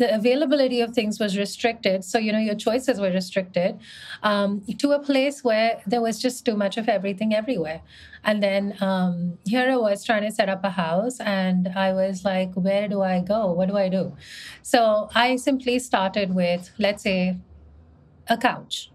the 0.00 0.12
availability 0.14 0.80
of 0.80 0.94
things 0.94 1.20
was 1.20 1.36
restricted. 1.36 2.04
So, 2.04 2.18
you 2.18 2.32
know, 2.32 2.38
your 2.38 2.54
choices 2.54 2.98
were 2.98 3.10
restricted 3.10 3.78
um, 4.22 4.62
to 4.78 4.92
a 4.92 4.98
place 4.98 5.44
where 5.44 5.82
there 5.86 6.00
was 6.00 6.18
just 6.18 6.44
too 6.46 6.56
much 6.56 6.78
of 6.78 6.88
everything 6.88 7.34
everywhere. 7.34 7.82
And 8.24 8.42
then 8.42 8.76
um, 8.80 9.38
here 9.44 9.70
I 9.70 9.76
was 9.76 10.02
trying 10.02 10.22
to 10.22 10.32
set 10.32 10.48
up 10.48 10.64
a 10.64 10.70
house, 10.70 11.20
and 11.20 11.68
I 11.68 11.92
was 11.92 12.24
like, 12.24 12.52
where 12.54 12.88
do 12.88 13.02
I 13.02 13.20
go? 13.20 13.52
What 13.52 13.68
do 13.68 13.76
I 13.76 13.88
do? 13.88 14.16
So 14.62 15.10
I 15.14 15.36
simply 15.36 15.78
started 15.78 16.34
with, 16.34 16.70
let's 16.78 17.02
say, 17.02 17.38
a 18.26 18.36
couch 18.36 18.90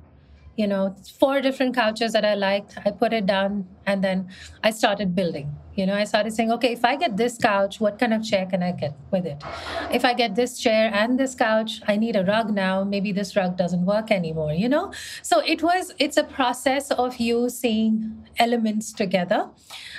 you 0.56 0.68
know, 0.68 0.96
four 1.20 1.42
different 1.42 1.76
couches 1.76 2.14
that 2.14 2.24
I 2.24 2.36
liked. 2.36 2.78
I 2.86 2.92
put 2.92 3.14
it 3.14 3.26
down 3.26 3.68
and 3.86 4.04
then 4.04 4.30
I 4.64 4.72
started 4.72 5.16
building. 5.16 5.54
You 5.76 5.86
know, 5.86 5.94
I 5.94 6.06
started 6.06 6.32
saying, 6.34 6.54
okay, 6.54 6.72
if 6.72 6.86
I 6.86 6.96
get 6.96 7.18
this 7.18 7.38
couch, 7.38 7.82
what 7.82 8.00
kind 8.00 8.14
of 8.14 8.24
chair 8.24 8.46
can 8.46 8.64
I 8.64 8.72
get 8.72 8.96
with 9.12 9.26
it? 9.26 9.44
If 9.92 10.06
I 10.06 10.14
get 10.14 10.36
this 10.36 10.58
chair 10.58 10.90
and 10.94 11.20
this 11.20 11.36
couch, 11.36 11.82
I 11.86 11.98
need 11.98 12.16
a 12.16 12.24
rug 12.24 12.54
now. 12.54 12.86
Maybe 12.86 13.12
this 13.12 13.36
rug 13.36 13.58
doesn't 13.58 13.86
work 13.86 14.10
anymore, 14.10 14.54
you 14.54 14.70
know? 14.70 14.94
So 15.22 15.40
it 15.40 15.62
was, 15.62 15.94
it's 16.00 16.16
a 16.16 16.24
process 16.24 16.92
of 16.92 17.18
you 17.18 17.50
seeing 17.50 18.26
elements 18.38 18.94
together. 18.94 19.50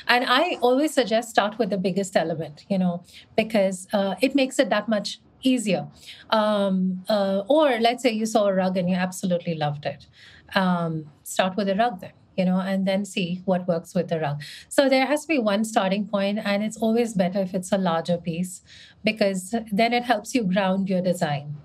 And 0.09 0.25
I 0.27 0.57
always 0.63 0.95
suggest 0.95 1.29
start 1.29 1.59
with 1.59 1.69
the 1.69 1.79
biggest 1.79 2.17
element, 2.17 2.65
you 2.71 2.79
know, 2.79 3.05
because 3.37 3.87
uh, 3.93 4.15
it 4.23 4.35
makes 4.35 4.59
it 4.59 4.71
that 4.71 4.89
much 4.89 5.21
easier. 5.43 5.89
Um, 6.31 7.05
uh, 7.07 7.43
or 7.49 7.79
let's 7.81 8.03
say 8.03 8.13
you 8.13 8.25
saw 8.25 8.47
a 8.47 8.55
rug 8.55 8.79
and 8.79 8.89
you 8.89 8.97
absolutely 8.97 9.55
loved 9.55 9.85
it 9.85 10.07
um, 10.55 11.11
start 11.25 11.57
with 11.57 11.69
a 11.69 11.75
rug 11.75 12.01
then 12.01 12.13
you 12.37 12.45
know 12.45 12.61
and 12.61 12.87
then 12.87 13.05
see 13.05 13.43
what 13.45 13.67
works 13.67 13.95
with 13.95 14.09
the 14.09 14.21
rug. 14.21 14.43
So 14.69 14.89
there 14.89 15.07
has 15.07 15.23
to 15.23 15.29
be 15.29 15.39
one 15.39 15.65
starting 15.65 16.07
point 16.07 16.39
and 16.45 16.63
it's 16.63 16.77
always 16.77 17.15
better 17.15 17.41
if 17.41 17.55
it's 17.55 17.73
a 17.73 17.79
larger 17.79 18.19
piece 18.19 18.63
because 19.03 19.55
then 19.73 19.93
it 19.93 20.05
helps 20.05 20.35
you 20.35 20.45
ground 20.45 20.89
your 20.89 21.01
design 21.01 21.57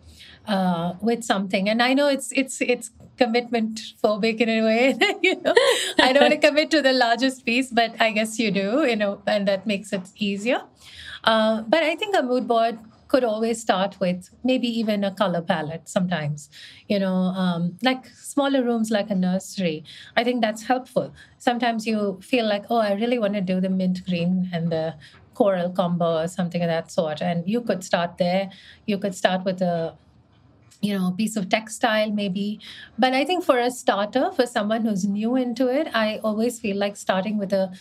uh, 0.47 0.93
with 1.01 1.23
something. 1.23 1.69
And 1.69 1.81
i 1.83 1.93
know 1.93 2.07
it's 2.07 2.31
it's 2.31 2.61
it's 2.61 2.91
commitment 3.17 3.79
phobic 4.03 4.39
in 4.39 4.49
a 4.49 4.61
way 4.63 4.97
you 5.21 5.39
know. 5.41 5.53
I 5.99 6.13
don't 6.13 6.23
want 6.23 6.33
to 6.33 6.39
commit 6.47 6.71
to 6.71 6.81
the 6.81 6.93
largest 6.93 7.45
piece 7.45 7.69
but 7.69 7.93
i 8.01 8.11
guess 8.11 8.39
you 8.39 8.49
do 8.51 8.85
you 8.87 8.95
know 8.95 9.21
and 9.27 9.47
that 9.47 9.67
makes 9.67 9.93
it 9.93 10.09
easier. 10.17 10.61
Uh, 11.23 11.61
but 11.61 11.83
i 11.83 11.95
think 11.95 12.15
a 12.17 12.23
mood 12.23 12.47
board 12.47 12.79
could 13.11 13.23
always 13.25 13.61
start 13.61 13.99
with 13.99 14.29
maybe 14.49 14.67
even 14.81 15.03
a 15.03 15.11
color 15.21 15.41
palette 15.41 15.89
sometimes 15.89 16.49
you 16.87 16.97
know 16.97 17.17
um, 17.43 17.77
like 17.81 18.05
smaller 18.07 18.63
rooms 18.63 18.89
like 18.91 19.09
a 19.09 19.15
nursery. 19.15 19.83
I 20.15 20.23
think 20.23 20.41
that's 20.41 20.63
helpful. 20.63 21.13
Sometimes 21.37 21.85
you 21.85 22.19
feel 22.21 22.45
like 22.47 22.65
oh 22.69 22.77
i 22.77 22.93
really 22.93 23.19
want 23.19 23.33
to 23.33 23.41
do 23.41 23.59
the 23.65 23.69
mint 23.69 24.05
green 24.05 24.49
and 24.53 24.71
the 24.71 24.95
coral 25.33 25.69
combo 25.71 26.09
or 26.21 26.27
something 26.27 26.61
of 26.61 26.69
that 26.69 26.91
sort. 26.91 27.21
And 27.21 27.47
you 27.47 27.61
could 27.61 27.83
start 27.83 28.17
there. 28.17 28.49
You 28.85 28.97
could 28.97 29.15
start 29.15 29.43
with 29.45 29.61
a 29.61 29.97
you 30.81 30.97
know, 30.97 31.11
piece 31.11 31.35
of 31.35 31.47
textile 31.49 32.11
maybe. 32.11 32.59
But 32.97 33.13
I 33.13 33.23
think 33.23 33.43
for 33.43 33.59
a 33.59 33.69
starter, 33.69 34.31
for 34.31 34.47
someone 34.47 34.83
who's 34.83 35.05
new 35.05 35.35
into 35.35 35.67
it, 35.67 35.87
I 35.93 36.19
always 36.23 36.59
feel 36.59 36.77
like 36.77 36.97
starting 36.97 37.37
with 37.37 37.53
a 37.53 37.71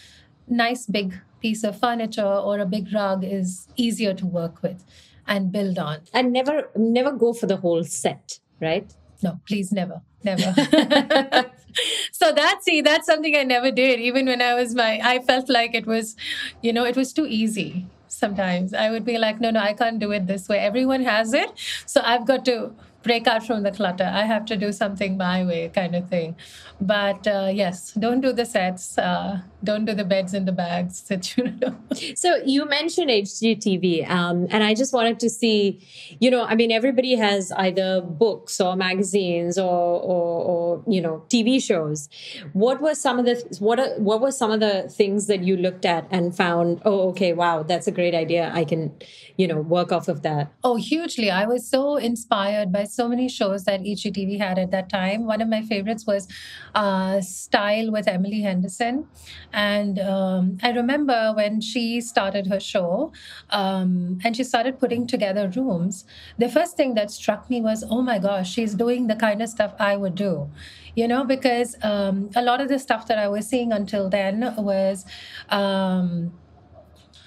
nice 0.48 0.86
big 0.86 1.14
piece 1.40 1.64
of 1.64 1.78
furniture 1.80 2.34
or 2.48 2.58
a 2.58 2.66
big 2.66 2.92
rug 2.92 3.24
is 3.24 3.68
easier 3.76 4.12
to 4.12 4.26
work 4.26 4.62
with 4.62 4.84
and 5.26 5.52
build 5.52 5.78
on. 5.78 6.00
And 6.12 6.32
never 6.32 6.70
never 6.76 7.12
go 7.12 7.32
for 7.32 7.46
the 7.46 7.56
whole 7.56 7.84
set, 7.84 8.38
right? 8.60 8.92
No, 9.22 9.40
please 9.46 9.72
never. 9.72 10.02
Never. 10.22 10.54
so 12.12 12.32
that's 12.32 12.64
see, 12.64 12.80
that's 12.80 13.06
something 13.06 13.36
I 13.36 13.44
never 13.44 13.70
did. 13.70 14.00
Even 14.00 14.26
when 14.26 14.42
I 14.42 14.54
was 14.54 14.74
my 14.74 15.00
I 15.02 15.20
felt 15.20 15.48
like 15.48 15.74
it 15.74 15.86
was, 15.86 16.16
you 16.62 16.72
know, 16.72 16.84
it 16.84 16.96
was 16.96 17.12
too 17.12 17.26
easy 17.26 17.86
sometimes. 18.08 18.74
I 18.74 18.90
would 18.90 19.04
be 19.04 19.18
like, 19.18 19.40
no, 19.40 19.50
no, 19.50 19.60
I 19.60 19.72
can't 19.72 19.98
do 19.98 20.10
it 20.12 20.26
this 20.26 20.48
way. 20.48 20.58
Everyone 20.58 21.02
has 21.02 21.32
it. 21.32 21.50
So 21.86 22.02
I've 22.04 22.26
got 22.26 22.44
to 22.46 22.74
break 23.02 23.26
out 23.26 23.46
from 23.46 23.62
the 23.62 23.70
clutter. 23.70 24.10
I 24.12 24.22
have 24.22 24.44
to 24.46 24.56
do 24.56 24.72
something 24.72 25.16
my 25.16 25.44
way, 25.44 25.68
kind 25.68 25.94
of 25.94 26.08
thing. 26.08 26.36
But 26.80 27.26
uh, 27.26 27.50
yes, 27.52 27.92
don't 27.92 28.20
do 28.20 28.32
the 28.32 28.46
sets. 28.46 28.96
Uh, 28.96 29.40
don't 29.62 29.84
do 29.84 29.94
the 29.94 30.04
beds 30.04 30.32
and 30.34 30.46
the 30.46 30.52
bags. 30.52 31.04
That 31.10 31.36
you 31.36 31.50
know. 31.50 31.76
So 32.14 32.36
you 32.44 32.64
mentioned 32.66 33.10
HGTV, 33.10 34.08
um, 34.08 34.46
and 34.50 34.62
I 34.62 34.74
just 34.74 34.92
wanted 34.92 35.18
to 35.20 35.28
see, 35.30 35.84
you 36.20 36.30
know, 36.30 36.44
I 36.44 36.54
mean, 36.54 36.70
everybody 36.70 37.16
has 37.16 37.50
either 37.52 38.00
books 38.00 38.60
or 38.60 38.76
magazines 38.76 39.58
or, 39.58 40.00
or, 40.00 40.44
or 40.44 40.84
you 40.86 41.00
know 41.00 41.24
TV 41.28 41.62
shows. 41.62 42.08
What 42.52 42.80
were 42.80 42.94
some 42.94 43.18
of 43.18 43.24
the 43.24 43.42
what 43.58 43.80
are, 43.80 43.98
what 43.98 44.20
were 44.20 44.32
some 44.32 44.50
of 44.50 44.60
the 44.60 44.88
things 44.88 45.26
that 45.26 45.42
you 45.42 45.56
looked 45.56 45.84
at 45.84 46.06
and 46.10 46.36
found? 46.36 46.80
Oh, 46.84 47.08
okay, 47.10 47.32
wow, 47.32 47.62
that's 47.62 47.86
a 47.86 47.92
great 47.92 48.14
idea. 48.14 48.50
I 48.54 48.64
can, 48.64 48.92
you 49.36 49.48
know, 49.48 49.60
work 49.60 49.90
off 49.90 50.08
of 50.08 50.22
that. 50.22 50.52
Oh, 50.62 50.76
hugely! 50.76 51.30
I 51.30 51.44
was 51.46 51.66
so 51.68 51.96
inspired 51.96 52.72
by 52.72 52.84
so 52.90 53.08
many 53.08 53.28
shows 53.28 53.64
that 53.64 53.80
HGTV 53.80 54.38
had 54.38 54.58
at 54.58 54.70
that 54.70 54.88
time. 54.88 55.26
One 55.26 55.40
of 55.40 55.48
my 55.48 55.62
favorites 55.62 56.06
was 56.06 56.28
uh, 56.74 57.20
Style 57.20 57.90
with 57.90 58.08
Emily 58.08 58.40
Henderson. 58.40 59.06
And 59.52 59.98
um, 59.98 60.58
I 60.62 60.70
remember 60.70 61.32
when 61.34 61.60
she 61.60 62.00
started 62.00 62.46
her 62.48 62.60
show 62.60 63.12
um, 63.50 64.18
and 64.24 64.36
she 64.36 64.44
started 64.44 64.78
putting 64.78 65.06
together 65.06 65.48
rooms, 65.54 66.04
the 66.38 66.48
first 66.48 66.76
thing 66.76 66.94
that 66.94 67.10
struck 67.10 67.48
me 67.48 67.60
was, 67.60 67.84
oh 67.88 68.02
my 68.02 68.18
gosh, 68.18 68.52
she's 68.52 68.74
doing 68.74 69.06
the 69.06 69.16
kind 69.16 69.42
of 69.42 69.48
stuff 69.48 69.74
I 69.78 69.96
would 69.96 70.14
do 70.14 70.50
you 70.96 71.06
know, 71.06 71.24
because 71.24 71.76
um, 71.82 72.30
a 72.34 72.42
lot 72.42 72.60
of 72.60 72.68
the 72.68 72.78
stuff 72.78 73.06
that 73.06 73.16
I 73.16 73.28
was 73.28 73.46
seeing 73.46 73.72
until 73.72 74.08
then 74.10 74.54
was, 74.56 75.04
um, 75.48 76.32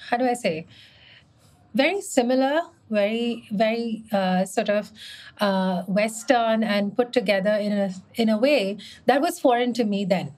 how 0.10 0.18
do 0.18 0.26
I 0.26 0.34
say, 0.34 0.68
very 1.74 2.02
similar 2.02 2.62
very, 2.94 3.48
very 3.52 4.04
uh, 4.12 4.46
sort 4.46 4.70
of 4.70 4.92
uh, 5.42 5.84
Western 5.84 6.64
and 6.64 6.96
put 6.96 7.12
together 7.12 7.56
in 7.56 7.74
a 7.74 7.90
in 8.16 8.30
a 8.30 8.38
way 8.38 8.78
that 9.06 9.22
was 9.22 9.40
foreign 9.40 9.74
to 9.74 9.84
me 9.84 10.06
then 10.06 10.34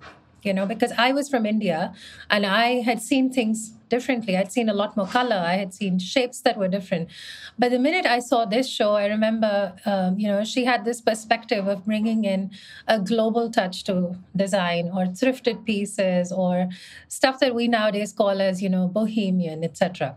you 0.46 0.54
know, 0.54 0.66
because 0.68 0.94
I 0.98 1.12
was 1.12 1.28
from 1.28 1.46
India 1.46 1.94
and 2.30 2.46
I 2.46 2.82
had 2.82 3.02
seen 3.02 3.34
things 3.34 3.74
differently. 3.90 4.38
I'd 4.38 4.52
seen 4.52 4.70
a 4.70 4.74
lot 4.74 4.96
more 4.98 5.08
color. 5.08 5.36
I 5.36 5.56
had 5.56 5.74
seen 5.74 6.00
shapes 6.00 6.42
that 6.42 6.58
were 6.58 6.68
different. 6.68 7.10
But 7.58 7.72
the 7.72 7.80
minute 7.80 8.06
I 8.06 8.20
saw 8.20 8.46
this 8.46 8.70
show, 8.70 8.94
I 8.94 9.06
remember, 9.06 9.76
um, 9.86 10.20
you 10.20 10.28
know, 10.28 10.44
she 10.44 10.66
had 10.66 10.86
this 10.86 11.02
perspective 11.02 11.68
of 11.68 11.86
bringing 11.86 12.26
in 12.26 12.52
a 12.88 13.00
global 13.00 13.50
touch 13.50 13.84
to 13.86 14.18
design 14.36 14.92
or 14.94 15.06
thrifted 15.06 15.66
pieces 15.66 16.32
or 16.32 16.70
stuff 17.08 17.40
that 17.40 17.56
we 17.56 17.68
nowadays 17.68 18.14
call 18.14 18.42
as, 18.42 18.62
you 18.62 18.70
know, 18.70 18.88
bohemian, 18.88 19.64
etc. 19.64 20.16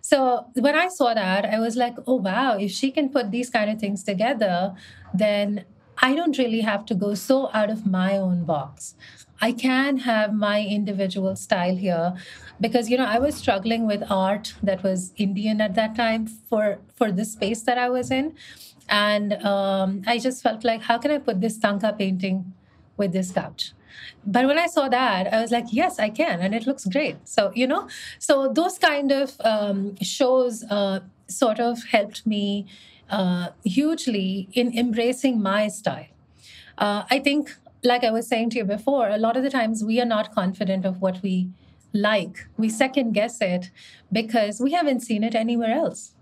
So 0.00 0.46
when 0.54 0.74
I 0.74 0.88
saw 0.88 1.14
that, 1.14 1.44
I 1.44 1.58
was 1.58 1.76
like, 1.76 1.96
oh, 2.06 2.16
wow, 2.16 2.56
if 2.58 2.70
she 2.70 2.90
can 2.90 3.08
put 3.08 3.30
these 3.30 3.50
kind 3.50 3.70
of 3.70 3.78
things 3.78 4.02
together, 4.04 4.74
then 5.12 5.64
I 5.98 6.14
don't 6.14 6.36
really 6.38 6.62
have 6.62 6.84
to 6.86 6.94
go 6.94 7.14
so 7.14 7.50
out 7.52 7.70
of 7.70 7.86
my 7.86 8.16
own 8.16 8.44
box. 8.44 8.94
I 9.40 9.52
can 9.52 9.98
have 9.98 10.32
my 10.32 10.62
individual 10.62 11.36
style 11.36 11.76
here 11.76 12.14
because 12.60 12.90
you 12.90 12.96
know 12.96 13.04
I 13.04 13.18
was 13.18 13.34
struggling 13.34 13.86
with 13.86 14.02
art 14.10 14.54
that 14.62 14.82
was 14.82 15.12
Indian 15.16 15.60
at 15.60 15.74
that 15.74 15.94
time 15.94 16.26
for 16.26 16.78
for 16.94 17.10
the 17.12 17.24
space 17.24 17.62
that 17.62 17.78
I 17.78 17.88
was 17.88 18.10
in, 18.10 18.34
and 18.88 19.34
um, 19.44 20.02
I 20.06 20.18
just 20.18 20.42
felt 20.42 20.64
like 20.64 20.82
how 20.82 20.98
can 20.98 21.10
I 21.10 21.18
put 21.18 21.40
this 21.40 21.58
thangka 21.58 21.96
painting 21.98 22.52
with 22.96 23.12
this 23.12 23.32
couch? 23.32 23.72
But 24.26 24.46
when 24.46 24.58
I 24.58 24.66
saw 24.66 24.88
that, 24.88 25.32
I 25.32 25.40
was 25.40 25.50
like, 25.50 25.66
yes, 25.70 25.98
I 25.98 26.10
can, 26.10 26.40
and 26.40 26.54
it 26.54 26.66
looks 26.66 26.84
great. 26.84 27.16
So 27.28 27.52
you 27.54 27.66
know, 27.66 27.88
so 28.18 28.48
those 28.48 28.78
kind 28.78 29.12
of 29.12 29.36
um, 29.40 29.96
shows 30.02 30.64
uh, 30.70 31.00
sort 31.28 31.60
of 31.60 31.84
helped 31.84 32.26
me 32.26 32.66
uh, 33.10 33.48
hugely 33.64 34.48
in 34.52 34.76
embracing 34.76 35.40
my 35.42 35.68
style. 35.68 36.06
Uh, 36.78 37.04
I 37.10 37.18
think 37.18 37.56
like 37.84 38.02
I 38.02 38.10
was 38.10 38.26
saying 38.26 38.50
to 38.50 38.58
you 38.58 38.64
before, 38.64 39.08
a 39.08 39.18
lot 39.18 39.36
of 39.36 39.42
the 39.42 39.50
times 39.50 39.84
we 39.84 40.00
are 40.00 40.06
not 40.06 40.34
confident 40.34 40.84
of 40.84 41.00
what 41.00 41.22
we 41.22 41.50
like. 41.94 42.46
We 42.58 42.68
second 42.68 43.12
guess 43.12 43.40
it 43.40 43.70
because 44.12 44.60
we 44.60 44.72
haven't 44.72 45.00
seen 45.00 45.24
it 45.24 45.34
anywhere 45.34 45.72
else. 45.72 46.14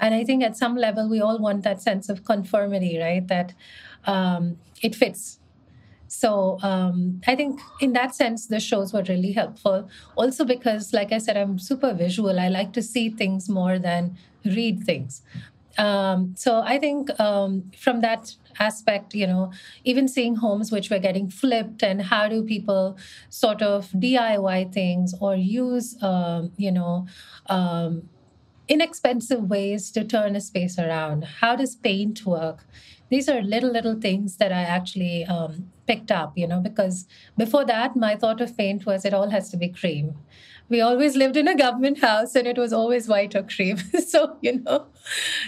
And 0.00 0.14
I 0.14 0.24
think 0.24 0.42
at 0.42 0.56
some 0.56 0.76
level, 0.76 1.08
we 1.08 1.20
all 1.20 1.38
want 1.38 1.62
that 1.64 1.80
sense 1.82 2.08
of 2.08 2.24
conformity, 2.24 2.98
right? 2.98 3.26
That 3.26 3.52
um, 4.04 4.58
it 4.82 4.94
fits. 4.94 5.38
So 6.06 6.58
um, 6.62 7.20
I 7.26 7.36
think 7.36 7.60
in 7.80 7.92
that 7.92 8.14
sense, 8.14 8.46
the 8.46 8.60
shows 8.60 8.92
were 8.92 9.02
really 9.02 9.32
helpful. 9.32 9.88
Also, 10.16 10.44
because, 10.44 10.92
like 10.94 11.12
I 11.12 11.18
said, 11.18 11.36
I'm 11.36 11.58
super 11.58 11.92
visual. 11.92 12.40
I 12.40 12.48
like 12.48 12.72
to 12.74 12.82
see 12.82 13.10
things 13.10 13.48
more 13.48 13.78
than 13.78 14.16
read 14.44 14.84
things. 14.84 15.22
Um, 15.76 16.34
so 16.36 16.62
I 16.62 16.78
think 16.78 17.08
um, 17.20 17.70
from 17.78 18.00
that 18.00 18.34
aspect, 18.58 19.14
you 19.14 19.26
know, 19.26 19.52
even 19.84 20.08
seeing 20.08 20.36
homes 20.36 20.70
which 20.72 20.90
were 20.90 20.98
getting 20.98 21.28
flipped 21.28 21.82
and 21.82 22.02
how 22.02 22.28
do 22.28 22.42
people 22.42 22.96
sort 23.28 23.62
of 23.62 23.90
DIY 23.92 24.72
things 24.72 25.14
or 25.20 25.34
use, 25.36 26.00
um, 26.02 26.52
you 26.56 26.72
know, 26.72 27.06
um, 27.46 28.08
inexpensive 28.68 29.48
ways 29.48 29.90
to 29.92 30.04
turn 30.04 30.36
a 30.36 30.40
space 30.40 30.78
around. 30.78 31.24
How 31.40 31.56
does 31.56 31.74
paint 31.74 32.26
work? 32.26 32.64
These 33.08 33.28
are 33.28 33.40
little, 33.40 33.72
little 33.72 33.98
things 33.98 34.36
that 34.36 34.52
I 34.52 34.60
actually 34.60 35.24
um, 35.24 35.70
picked 35.86 36.10
up, 36.10 36.36
you 36.36 36.46
know, 36.46 36.60
because 36.60 37.06
before 37.38 37.64
that, 37.64 37.96
my 37.96 38.16
thought 38.16 38.42
of 38.42 38.56
paint 38.56 38.84
was 38.84 39.06
it 39.06 39.14
all 39.14 39.30
has 39.30 39.50
to 39.50 39.56
be 39.56 39.68
cream 39.68 40.16
we 40.68 40.80
always 40.80 41.16
lived 41.16 41.36
in 41.36 41.48
a 41.48 41.56
government 41.56 42.00
house 42.00 42.34
and 42.34 42.46
it 42.46 42.58
was 42.58 42.72
always 42.72 43.08
white 43.08 43.34
or 43.34 43.42
cream 43.42 43.78
so 44.06 44.36
you 44.40 44.60
know 44.60 44.86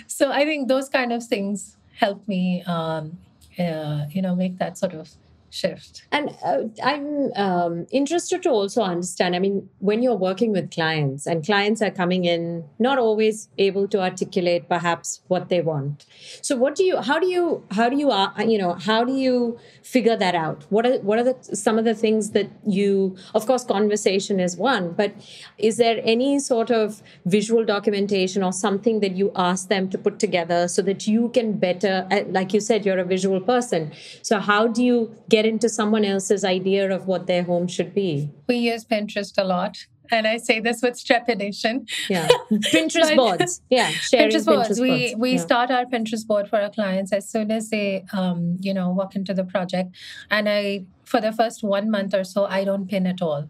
so 0.07 0.31
i 0.33 0.45
think 0.45 0.69
those 0.69 0.89
kind 0.89 1.13
of 1.13 1.25
things 1.25 1.77
help 2.01 2.27
me 2.29 2.63
um, 2.67 3.19
uh, 3.59 4.07
you 4.11 4.23
know 4.23 4.35
make 4.35 4.59
that 4.59 4.79
sort 4.79 4.95
of 4.95 5.09
shift. 5.51 6.05
And 6.11 6.37
uh, 6.45 6.63
I'm 6.83 7.33
um, 7.35 7.87
interested 7.91 8.43
to 8.45 8.51
also 8.51 8.83
understand. 8.83 9.35
I 9.35 9.39
mean, 9.39 9.69
when 9.79 10.03
you're 10.03 10.17
working 10.17 10.53
with 10.53 10.71
clients, 10.71 11.27
and 11.27 11.45
clients 11.45 11.83
are 11.83 11.91
coming 11.91 12.25
in 12.25 12.65
not 12.79 12.99
always 12.99 13.49
able 13.59 13.89
to 13.89 14.01
articulate 14.01 14.69
perhaps 14.69 15.23
what 15.29 15.49
they 15.49 15.61
want. 15.61 16.07
So, 16.41 16.57
what 16.57 16.75
do 16.75 16.85
you? 16.85 16.99
How 16.99 17.19
do 17.19 17.27
you? 17.27 17.65
How 17.73 17.89
do 17.89 17.97
you? 17.97 18.11
Uh, 18.11 18.33
you 18.41 18.59
know, 18.59 18.75
how 18.75 19.05
do 19.05 19.15
you 19.17 19.59
figure 19.83 20.17
that 20.17 20.35
out? 20.35 20.65
What 20.71 20.87
are 20.87 20.99
what 21.01 21.19
are 21.19 21.25
the 21.25 21.57
some 21.57 21.79
of 21.79 21.85
the 21.85 21.95
things 21.95 22.31
that 22.31 22.49
you? 22.67 23.17
Of 23.35 23.47
course, 23.47 23.65
conversation 23.65 24.41
is 24.41 24.57
one, 24.57 24.93
but 24.93 25.13
is 25.59 25.77
there 25.77 26.01
any 26.05 26.39
sort 26.39 26.71
of 26.71 27.03
visual 27.25 27.65
documentation 27.65 28.43
or 28.43 28.53
something 28.53 29.01
that 29.01 29.17
you 29.17 29.33
ask 29.35 29.69
them 29.69 29.89
to 29.91 29.99
put 29.99 30.19
together 30.19 30.69
so 30.69 30.83
that 30.83 31.07
you 31.07 31.29
can 31.31 31.59
better? 31.59 32.07
Uh, 32.11 32.23
like 32.29 32.55
you 32.55 32.61
said, 32.61 32.87
you're 32.87 32.99
a 32.99 33.05
visual 33.05 33.41
person. 33.41 33.93
So, 34.23 34.39
how 34.39 34.67
do 34.69 34.85
you 34.85 35.15
get 35.29 35.40
get 35.41 35.49
into 35.49 35.69
someone 35.69 36.05
else's 36.05 36.45
idea 36.45 36.91
of 36.91 37.07
what 37.07 37.27
their 37.27 37.43
home 37.43 37.67
should 37.67 37.95
be? 37.95 38.31
We 38.47 38.57
use 38.57 38.85
Pinterest 38.85 39.33
a 39.39 39.45
lot. 39.45 39.87
And 40.13 40.27
I 40.27 40.39
say 40.39 40.59
this 40.59 40.83
with 40.83 41.03
trepidation. 41.05 41.87
Yeah, 42.09 42.27
Pinterest 42.53 43.15
boards. 43.17 43.63
Yeah, 43.71 43.91
Pinterest 44.13 44.45
boards. 44.45 44.71
Pinterest 44.71 44.81
we 44.81 44.89
boards. 44.89 45.15
we 45.17 45.33
yeah. 45.33 45.39
start 45.39 45.71
our 45.71 45.85
Pinterest 45.85 46.27
board 46.27 46.49
for 46.49 46.61
our 46.61 46.71
clients 46.71 47.13
as 47.13 47.31
soon 47.31 47.53
as 47.53 47.71
they, 47.71 48.05
um, 48.13 48.57
you 48.61 48.75
know, 48.75 48.91
walk 48.91 49.15
into 49.15 49.33
the 49.33 49.45
project. 49.45 49.95
And 50.29 50.49
I, 50.49 50.85
for 51.05 51.21
the 51.21 51.33
first 51.33 51.63
one 51.63 51.91
month 51.91 52.13
or 52.13 52.25
so, 52.25 52.45
I 52.47 52.65
don't 52.65 52.89
pin 52.89 53.07
at 53.07 53.23
all 53.23 53.49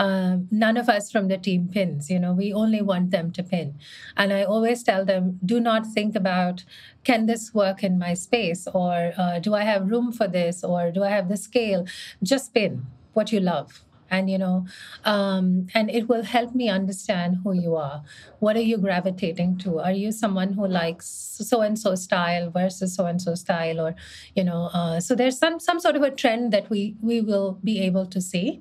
um, 0.00 0.48
none 0.50 0.78
of 0.78 0.88
us 0.88 1.12
from 1.12 1.28
the 1.28 1.36
team 1.36 1.68
pins. 1.68 2.08
You 2.08 2.18
know, 2.18 2.32
we 2.32 2.54
only 2.54 2.80
want 2.80 3.10
them 3.10 3.30
to 3.32 3.42
pin. 3.42 3.78
And 4.16 4.32
I 4.32 4.44
always 4.44 4.82
tell 4.82 5.04
them, 5.04 5.38
do 5.44 5.60
not 5.60 5.86
think 5.86 6.16
about 6.16 6.64
can 7.04 7.26
this 7.26 7.52
work 7.52 7.84
in 7.84 7.98
my 7.98 8.14
space 8.14 8.66
or 8.72 9.12
uh, 9.18 9.38
do 9.40 9.54
I 9.54 9.64
have 9.64 9.90
room 9.90 10.10
for 10.10 10.26
this 10.26 10.64
or 10.64 10.90
do 10.90 11.04
I 11.04 11.10
have 11.10 11.28
the 11.28 11.36
scale? 11.36 11.86
Just 12.22 12.54
pin 12.54 12.86
what 13.12 13.30
you 13.30 13.40
love 13.40 13.84
and 14.10 14.28
you 14.28 14.38
know 14.38 14.66
um, 15.04 15.66
and 15.74 15.90
it 15.90 16.08
will 16.08 16.22
help 16.22 16.54
me 16.54 16.68
understand 16.68 17.38
who 17.42 17.52
you 17.52 17.76
are. 17.76 18.02
What 18.38 18.56
are 18.56 18.66
you 18.72 18.78
gravitating 18.78 19.58
to? 19.58 19.78
Are 19.78 19.92
you 19.92 20.12
someone 20.12 20.52
who 20.54 20.66
likes 20.66 21.06
so 21.06 21.62
and 21.62 21.78
so 21.78 21.94
style 21.94 22.50
versus 22.50 22.94
so 22.94 23.06
and 23.06 23.20
so 23.20 23.34
style 23.34 23.80
or 23.80 23.94
you 24.34 24.44
know 24.44 24.70
uh, 24.72 25.00
so 25.00 25.14
there's 25.14 25.38
some 25.38 25.60
some 25.60 25.80
sort 25.80 25.96
of 25.96 26.02
a 26.02 26.10
trend 26.10 26.52
that 26.52 26.68
we 26.70 26.96
we 27.00 27.20
will 27.20 27.58
be 27.64 27.80
able 27.80 28.06
to 28.06 28.20
see. 28.20 28.60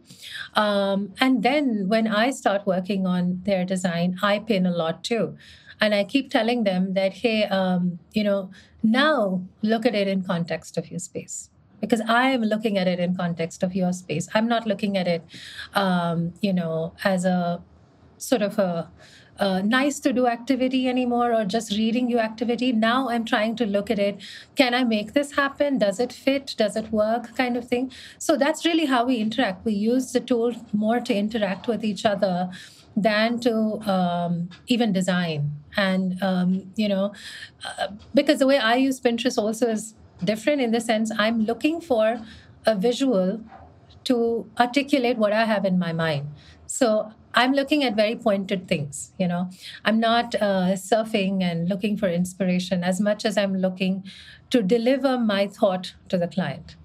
Um, 0.54 1.14
and 1.20 1.44
then 1.44 1.88
when 1.88 2.08
i 2.08 2.30
start 2.32 2.66
working 2.66 3.06
on 3.06 3.42
their 3.44 3.66
design 3.66 4.18
i 4.22 4.40
pin 4.40 4.66
a 4.66 4.72
lot 4.72 5.04
too. 5.04 5.38
And 5.82 5.96
i 5.96 6.04
keep 6.04 6.30
telling 6.30 6.64
them 6.64 6.94
that 6.94 7.14
hey 7.14 7.46
um, 7.46 8.00
you 8.14 8.24
know 8.24 8.52
now 8.84 9.44
look 9.62 9.86
at 9.86 9.96
it 9.96 10.08
in 10.08 10.24
context 10.24 10.78
of 10.78 10.90
your 10.92 11.00
space 11.00 11.50
because 11.82 12.02
I 12.02 12.30
am 12.30 12.42
looking 12.42 12.78
at 12.78 12.88
it 12.88 13.00
in 13.00 13.16
context 13.16 13.64
of 13.64 13.76
your 13.76 13.94
space. 13.94 14.28
I'm 14.34 14.48
not 14.48 14.68
looking 14.68 14.98
at 14.98 15.08
it, 15.08 15.24
um, 15.74 16.34
you 16.42 16.54
know, 16.54 16.94
as 17.04 17.26
a 17.26 17.62
sort 18.18 18.42
of 18.42 18.60
a, 18.60 18.90
a 19.38 19.64
nice 19.64 20.00
to 20.02 20.12
do 20.12 20.28
activity 20.28 20.88
anymore 20.90 21.34
or 21.34 21.46
just 21.46 21.72
reading 21.72 22.10
you 22.10 22.20
activity. 22.20 22.72
Now 22.72 23.10
I'm 23.10 23.24
trying 23.24 23.56
to 23.58 23.66
look 23.66 23.90
at 23.90 24.00
it. 24.00 24.22
Can 24.56 24.74
I 24.74 24.84
make 24.84 25.14
this 25.14 25.34
happen? 25.34 25.78
Does 25.78 26.00
it 26.00 26.12
fit? 26.12 26.56
Does 26.58 26.76
it 26.76 26.92
work? 26.92 27.36
Kind 27.36 27.56
of 27.56 27.68
thing. 27.68 27.92
So 28.18 28.36
that's 28.36 28.66
really 28.66 28.86
how 28.86 29.06
we 29.06 29.18
interact. 29.18 29.66
We 29.66 29.74
use 29.74 30.12
the 30.12 30.20
tool 30.20 30.54
more 30.74 31.00
to 31.00 31.14
interact 31.14 31.68
with 31.68 31.84
each 31.84 32.06
other 32.06 32.50
than 32.98 33.40
to 33.40 33.80
um, 33.90 34.50
even 34.68 34.92
design. 34.92 35.52
And, 35.78 36.22
um, 36.22 36.74
you 36.76 36.90
know, 36.90 37.14
uh, 37.64 37.88
because 38.14 38.40
the 38.40 38.48
way 38.48 38.58
I 38.58 38.76
use 38.76 39.00
Pinterest 39.00 39.38
also 39.38 39.68
is 39.68 39.96
different 40.24 40.62
in 40.62 40.72
the 40.72 40.82
sense 40.82 41.12
I'm 41.18 41.46
looking 41.46 41.82
for 41.82 42.22
a 42.66 42.76
visual 42.76 43.42
to 44.06 44.50
articulate 44.60 45.18
what 45.18 45.34
I 45.34 45.46
have 45.46 45.66
in 45.66 45.78
my 45.80 45.94
mind. 45.94 46.30
So 46.66 47.12
I'm 47.34 47.54
looking 47.54 47.84
at 47.84 47.96
very 47.96 48.16
pointed 48.16 48.68
things, 48.68 49.12
you 49.18 49.28
know. 49.28 49.50
I'm 49.86 50.00
not 50.00 50.36
uh, 50.36 50.74
surfing 50.74 51.44
and 51.44 51.70
looking 51.70 51.98
for 51.98 52.10
inspiration 52.10 52.84
as 52.84 53.00
much 53.00 53.26
as 53.26 53.38
I'm 53.38 53.56
looking 53.58 54.04
to 54.50 54.62
deliver 54.62 55.18
my 55.18 55.48
thought 55.48 55.94
to 56.10 56.18
the 56.18 56.28
client. 56.28 56.76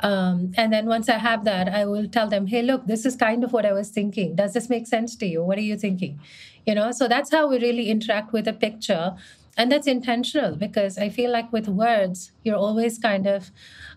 Um, 0.00 0.52
and 0.56 0.72
then 0.72 0.86
once 0.86 1.08
I 1.08 1.18
have 1.18 1.44
that, 1.44 1.68
I 1.68 1.86
will 1.86 2.08
tell 2.08 2.28
them, 2.28 2.46
hey, 2.46 2.62
look, 2.62 2.86
this 2.86 3.04
is 3.04 3.16
kind 3.16 3.42
of 3.42 3.52
what 3.52 3.66
I 3.66 3.72
was 3.72 3.88
thinking. 3.90 4.36
Does 4.36 4.52
this 4.52 4.68
make 4.68 4.86
sense 4.86 5.16
to 5.16 5.26
you? 5.26 5.42
What 5.42 5.58
are 5.58 5.62
you 5.62 5.76
thinking? 5.76 6.20
You 6.66 6.74
know, 6.74 6.92
so 6.92 7.08
that's 7.08 7.30
how 7.30 7.48
we 7.48 7.58
really 7.58 7.90
interact 7.90 8.32
with 8.32 8.46
a 8.46 8.52
picture 8.52 9.16
and 9.56 9.70
that's 9.70 9.86
intentional 9.86 10.56
because 10.56 10.98
i 10.98 11.08
feel 11.08 11.30
like 11.30 11.52
with 11.52 11.68
words 11.68 12.32
you're 12.42 12.56
always 12.56 12.98
kind 12.98 13.26
of 13.26 13.50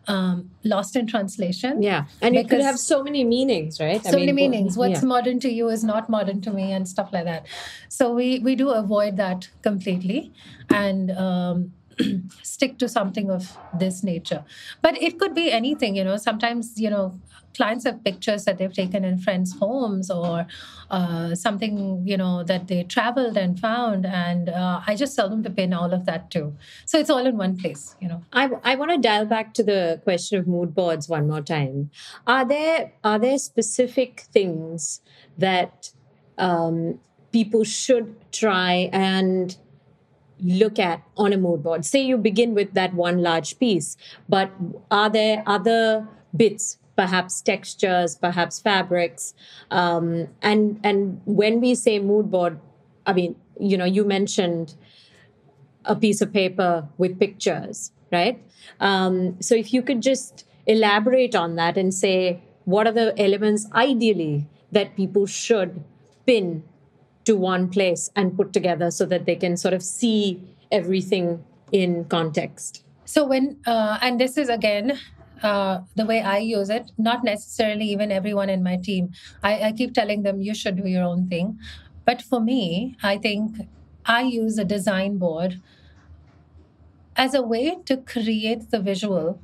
um, 0.08 0.52
lost 0.64 0.96
in 0.96 1.08
translation. 1.08 1.82
Yeah. 1.82 2.06
And 2.22 2.36
it 2.36 2.50
could 2.50 2.62
have 2.62 2.80
so 2.80 3.04
many 3.04 3.24
meanings 3.24 3.80
right? 3.80 4.04
So 4.04 4.10
I 4.10 4.16
mean, 4.16 4.26
many 4.26 4.32
meanings. 4.34 4.78
What's 4.78 5.02
yeah. 5.02 5.08
modern 5.08 5.40
to 5.42 5.50
you 5.50 5.70
is 5.70 5.84
not 5.84 6.10
modern 6.10 6.42
to 6.42 6.52
me 6.52 6.72
and 6.72 6.88
stuff 6.88 7.12
like 7.14 7.26
that. 7.26 7.46
So 7.90 8.14
we 8.14 8.40
we 8.40 8.56
do 8.56 8.70
avoid 8.70 9.18
that 9.18 9.50
completely. 9.62 10.34
And 10.70 11.12
um, 11.12 11.74
stick 12.44 12.78
to 12.80 12.88
something 12.88 13.30
of 13.30 13.58
this 13.78 14.04
nature. 14.04 14.44
But 14.82 15.02
it 15.02 15.20
could 15.20 15.34
be 15.34 15.52
anything, 15.52 15.96
you 15.96 16.04
know. 16.04 16.18
Sometimes, 16.18 16.80
you 16.80 16.90
know, 16.90 17.20
clients 17.56 17.86
have 17.86 18.04
pictures 18.04 18.46
that 18.46 18.58
they've 18.58 18.74
taken 18.74 19.04
in 19.04 19.18
friends' 19.18 19.58
homes 19.58 20.10
or 20.10 20.48
uh, 20.90 21.36
something, 21.36 22.04
you 22.06 22.18
know, 22.18 22.44
that 22.44 22.68
they 22.68 22.84
traveled 22.84 23.38
and 23.38 23.60
found. 23.60 24.06
And 24.06 24.50
uh, 24.50 24.82
I 24.86 24.96
just 24.96 25.16
tell 25.16 25.30
them 25.30 25.44
to 25.44 25.50
pin 25.50 25.74
all 25.74 25.94
of 25.94 26.06
that 26.06 26.32
too. 26.32 26.56
So 26.86 27.00
it's 27.00 27.10
all 27.10 27.26
in 27.26 27.38
one 27.38 27.58
place, 27.58 27.96
you 28.02 28.08
know. 28.08 28.22
I, 28.34 28.50
I 28.64 28.76
want 28.76 28.92
to 28.92 28.98
dial 28.98 29.26
back 29.26 29.54
to 29.56 29.64
the 29.64 30.02
question 30.04 30.40
of 30.40 30.48
mood 30.48 30.74
boards 30.74 31.08
one 31.08 31.28
more 31.28 31.42
time. 31.42 31.92
Are 32.28 32.46
there 32.46 32.94
are 33.04 33.20
there 33.20 33.38
specific 33.38 34.22
things 34.34 35.02
that 35.38 35.92
um, 36.38 37.00
people 37.32 37.64
should 37.64 38.16
try 38.32 38.90
and 38.92 39.58
look 40.44 40.80
at 40.80 41.02
on 41.18 41.34
a 41.34 41.38
mood 41.38 41.64
board? 41.64 41.86
Say 41.86 42.02
you 42.02 42.18
begin 42.18 42.54
with 42.54 42.74
that 42.74 42.94
one 42.94 43.22
large 43.22 43.58
piece, 43.60 43.98
but 44.28 44.52
are 44.92 45.10
there 45.10 45.44
other 45.46 46.08
bits 46.36 46.78
perhaps 46.96 47.42
textures, 47.42 48.16
perhaps 48.16 48.60
fabrics. 48.60 49.34
Um, 49.72 50.28
and 50.42 50.80
and 50.84 51.22
when 51.26 51.60
we 51.60 51.76
say 51.76 52.00
mood 52.00 52.30
board, 52.30 52.60
I 53.06 53.14
mean, 53.14 53.36
you 53.60 53.78
know, 53.78 53.86
you 53.86 54.04
mentioned 54.04 54.76
a 55.86 55.96
piece 55.96 56.22
of 56.22 56.32
paper 56.32 56.88
with 56.98 57.20
pictures, 57.20 57.92
right? 58.12 58.42
Um, 58.80 59.42
so 59.42 59.56
if 59.56 59.74
you 59.74 59.82
could 59.82 60.02
just 60.02 60.46
elaborate 60.66 61.36
on 61.36 61.56
that 61.56 61.78
and 61.78 61.94
say 61.94 62.42
what 62.66 62.88
are 62.88 62.94
the 62.94 63.14
elements 63.22 63.68
ideally 63.74 64.48
that 64.72 64.96
people 64.96 65.26
should 65.26 65.84
pin 66.26 66.64
to 67.26 67.36
one 67.36 67.70
place 67.70 68.10
and 68.16 68.36
put 68.36 68.54
together 68.54 68.92
so 68.92 69.06
that 69.06 69.26
they 69.26 69.36
can 69.36 69.58
sort 69.58 69.74
of 69.74 69.84
see 69.84 70.42
everything 70.72 71.44
in 71.72 72.06
context. 72.06 72.84
So 73.06 73.26
when 73.26 73.58
uh, 73.66 73.98
and 74.02 74.20
this 74.20 74.38
is 74.38 74.50
again 74.50 75.00
uh, 75.44 75.82
the 75.96 76.06
way 76.06 76.22
I 76.22 76.38
use 76.38 76.70
it, 76.70 76.92
not 76.98 77.24
necessarily 77.24 77.86
even 77.86 78.12
everyone 78.12 78.50
in 78.50 78.64
my 78.64 78.78
team. 78.78 79.12
I, 79.44 79.62
I 79.62 79.72
keep 79.74 79.94
telling 79.94 80.24
them 80.24 80.42
you 80.42 80.56
should 80.56 80.78
do 80.78 80.88
your 80.88 81.04
own 81.04 81.28
thing. 81.28 81.60
But 82.06 82.22
for 82.22 82.40
me, 82.40 82.96
I 83.04 83.18
think 83.18 83.68
I 84.06 84.22
use 84.22 84.58
a 84.58 84.64
design 84.64 85.18
board 85.18 85.62
as 87.16 87.34
a 87.34 87.42
way 87.42 87.78
to 87.86 87.98
create 87.98 88.72
the 88.72 88.80
visual 88.80 89.40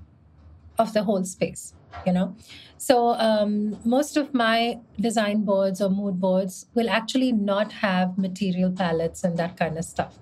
of 0.78 0.94
the 0.94 1.04
whole 1.04 1.24
space, 1.26 1.74
you 2.06 2.14
know? 2.14 2.36
So 2.78 3.10
um, 3.16 3.78
most 3.84 4.16
of 4.18 4.34
my 4.34 4.80
design 5.00 5.44
boards 5.44 5.82
or 5.82 5.90
mood 5.90 6.20
boards 6.20 6.66
will 6.74 6.90
actually 6.90 7.32
not 7.32 7.72
have 7.74 8.18
material 8.18 8.72
palettes 8.72 9.24
and 9.24 9.38
that 9.38 9.58
kind 9.58 9.78
of 9.78 9.86
stuff 9.86 10.18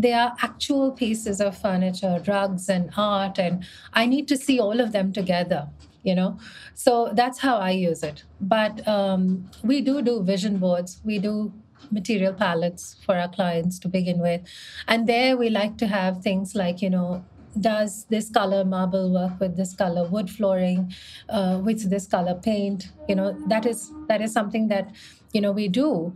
they 0.00 0.12
are 0.12 0.34
actual 0.40 0.92
pieces 0.92 1.40
of 1.40 1.56
furniture, 1.56 2.22
rugs, 2.26 2.68
and 2.68 2.90
art, 2.96 3.38
and 3.38 3.64
I 3.92 4.06
need 4.06 4.28
to 4.28 4.36
see 4.36 4.58
all 4.58 4.80
of 4.80 4.92
them 4.92 5.12
together. 5.12 5.68
You 6.02 6.14
know, 6.14 6.38
so 6.72 7.10
that's 7.12 7.40
how 7.40 7.58
I 7.58 7.72
use 7.72 8.02
it. 8.02 8.24
But 8.40 8.86
um, 8.88 9.50
we 9.62 9.82
do 9.82 10.00
do 10.00 10.22
vision 10.22 10.56
boards. 10.56 11.00
We 11.04 11.18
do 11.18 11.52
material 11.90 12.32
palettes 12.32 12.96
for 13.04 13.16
our 13.16 13.28
clients 13.28 13.78
to 13.80 13.88
begin 13.88 14.18
with, 14.20 14.40
and 14.88 15.06
there 15.06 15.36
we 15.36 15.50
like 15.50 15.76
to 15.78 15.86
have 15.86 16.22
things 16.22 16.54
like 16.54 16.80
you 16.80 16.88
know 16.88 17.22
does 17.58 18.04
this 18.10 18.30
color 18.30 18.64
marble 18.64 19.12
work 19.12 19.40
with 19.40 19.56
this 19.56 19.74
color 19.74 20.06
wood 20.08 20.30
flooring 20.30 20.92
uh, 21.28 21.60
with 21.62 21.90
this 21.90 22.06
color 22.06 22.34
paint? 22.34 22.90
You 23.08 23.16
know 23.16 23.36
that 23.48 23.66
is 23.66 23.90
that 24.08 24.20
is 24.20 24.32
something 24.32 24.68
that 24.68 24.90
you 25.32 25.40
know 25.40 25.52
we 25.52 25.68
do. 25.68 26.14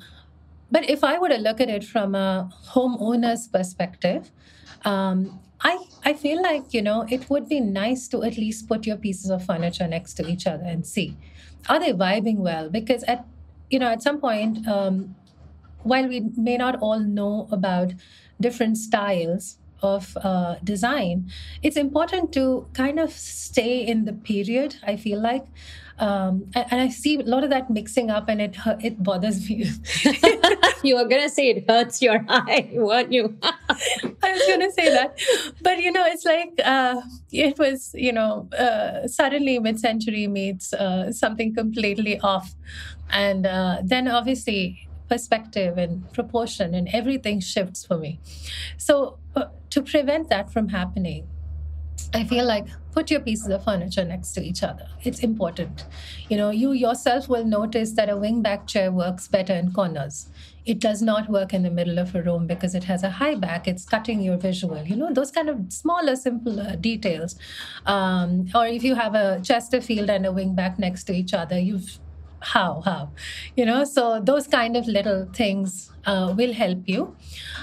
But 0.71 0.89
if 0.91 1.05
I 1.05 1.19
were 1.19 1.29
to 1.29 1.37
look 1.39 1.61
at 1.61 1.69
it 1.69 1.85
from 1.85 2.15
a 2.15 2.51
homeowner's 2.71 3.47
perspective, 3.47 4.31
um, 4.85 5.39
I, 5.61 5.79
I 6.05 6.13
feel 6.13 6.43
like, 6.43 6.75
you 6.75 6.83
know, 6.83 7.07
it 7.09 7.31
would 7.31 7.49
be 7.49 7.61
nice 7.61 8.09
to 8.09 8.23
at 8.23 8.37
least 8.37 8.69
put 8.69 8.87
your 8.87 8.97
pieces 8.97 9.31
of 9.31 9.45
furniture 9.45 9.87
next 9.87 10.15
to 10.15 10.27
each 10.27 10.47
other 10.47 10.65
and 10.65 10.87
see, 10.87 11.17
are 11.69 11.79
they 11.79 11.93
vibing 11.93 12.39
well? 12.39 12.69
Because 12.69 13.03
at, 13.05 13.25
you 13.71 13.79
know, 13.79 13.89
at 13.89 14.03
some 14.03 14.21
point, 14.21 14.67
um, 14.69 15.15
while 15.83 16.07
we 16.07 16.21
may 16.37 16.57
not 16.57 16.81
all 16.81 16.99
know 16.99 17.49
about 17.51 17.93
different 18.41 18.77
styles 18.77 19.59
of 19.85 20.17
uh, 20.23 20.57
design, 20.65 21.31
it's 21.63 21.77
important 21.77 22.33
to 22.33 22.67
kind 22.73 22.99
of 22.99 23.13
stay 23.13 23.87
in 23.87 24.07
the 24.07 24.13
period, 24.13 24.77
I 24.83 24.97
feel 24.97 25.21
like. 25.21 25.47
Um, 25.99 26.51
and, 26.57 26.81
I 26.81 26.89
see 26.89 27.21
a 27.21 27.23
lot 27.23 27.45
of 27.45 27.51
that 27.51 27.71
mixing 27.71 28.11
up, 28.11 28.29
and 28.29 28.41
it 28.41 28.57
it 28.83 29.01
bothers 29.01 29.49
me. 29.49 29.71
you 30.83 30.97
were 30.97 31.05
gonna 31.05 31.29
say 31.29 31.51
it 31.51 31.71
hurts 31.71 32.03
your 32.03 32.25
eye, 32.29 32.69
weren't 32.73 33.13
you? 33.13 33.37
I 33.43 34.33
was 34.33 34.43
gonna 34.49 34.73
say 34.73 34.89
that, 34.91 35.17
but 35.63 35.79
you 35.79 35.93
know, 35.93 36.05
it's 36.05 36.25
like 36.25 36.61
uh, 36.65 37.01
it 37.31 37.61
was, 37.61 37.95
you 37.95 38.13
know, 38.13 38.49
uh, 38.59 39.07
suddenly 39.07 39.61
mid-century 39.61 40.27
meets 40.27 40.73
uh, 40.73 41.13
something 41.13 41.55
completely 41.55 42.19
off, 42.19 42.57
and 43.11 43.47
uh, 43.47 43.79
then 43.85 44.09
obviously 44.09 44.89
perspective 45.09 45.79
and 45.79 46.13
proportion 46.13 46.75
and 46.75 46.89
everything 46.93 47.39
shifts 47.39 47.87
for 47.87 47.99
me. 47.99 48.19
So 48.79 49.19
uh, 49.37 49.47
to 49.71 49.83
prevent 49.83 50.29
that 50.31 50.53
from 50.53 50.69
happening, 50.69 51.29
I 52.13 52.25
feel 52.25 52.45
like 52.45 52.67
put 52.93 53.11
your 53.11 53.21
pieces 53.21 53.49
of 53.49 53.65
furniture 53.65 54.05
next 54.05 54.33
to 54.33 54.43
each 54.43 54.63
other. 54.63 54.87
It's 55.03 55.21
important. 55.21 55.85
You 56.29 56.37
know, 56.37 56.51
you 56.51 56.73
yourself 56.73 57.29
will 57.29 57.45
notice 57.45 57.93
that 57.93 58.09
a 58.09 58.15
wingback 58.15 58.67
chair 58.67 58.93
works 58.93 59.27
better 59.27 59.53
in 59.53 59.73
corners. 59.73 60.29
It 60.65 60.79
does 60.79 61.03
not 61.03 61.29
work 61.29 61.53
in 61.53 61.63
the 61.63 61.71
middle 61.71 61.99
of 61.99 62.15
a 62.15 62.23
room 62.23 62.47
because 62.47 62.75
it 62.75 62.85
has 62.85 63.03
a 63.03 63.11
high 63.11 63.35
back. 63.35 63.67
It's 63.67 63.85
cutting 63.85 64.21
your 64.23 64.37
visual. 64.37 64.83
You 64.85 64.97
know, 64.97 65.13
those 65.13 65.31
kind 65.31 65.49
of 65.49 65.73
smaller, 65.73 66.17
simpler 66.17 66.77
details. 66.77 67.37
Um, 67.85 68.47
or 68.55 68.67
if 68.67 68.83
you 68.85 68.95
have 68.95 69.15
a 69.15 69.41
Chesterfield 69.43 70.09
and 70.09 70.25
a 70.25 70.31
wingback 70.31 70.79
next 70.79 71.05
to 71.05 71.13
each 71.13 71.35
other, 71.35 71.59
you've 71.59 71.99
how? 72.45 72.83
How? 72.85 73.13
You 73.57 73.65
know 73.67 73.85
so 73.85 74.21
those 74.21 74.47
kind 74.47 74.77
of 74.77 74.87
little 74.87 75.27
things 75.35 75.91
uh, 76.07 76.35
will 76.37 76.53
help 76.53 76.83
you. 76.87 77.17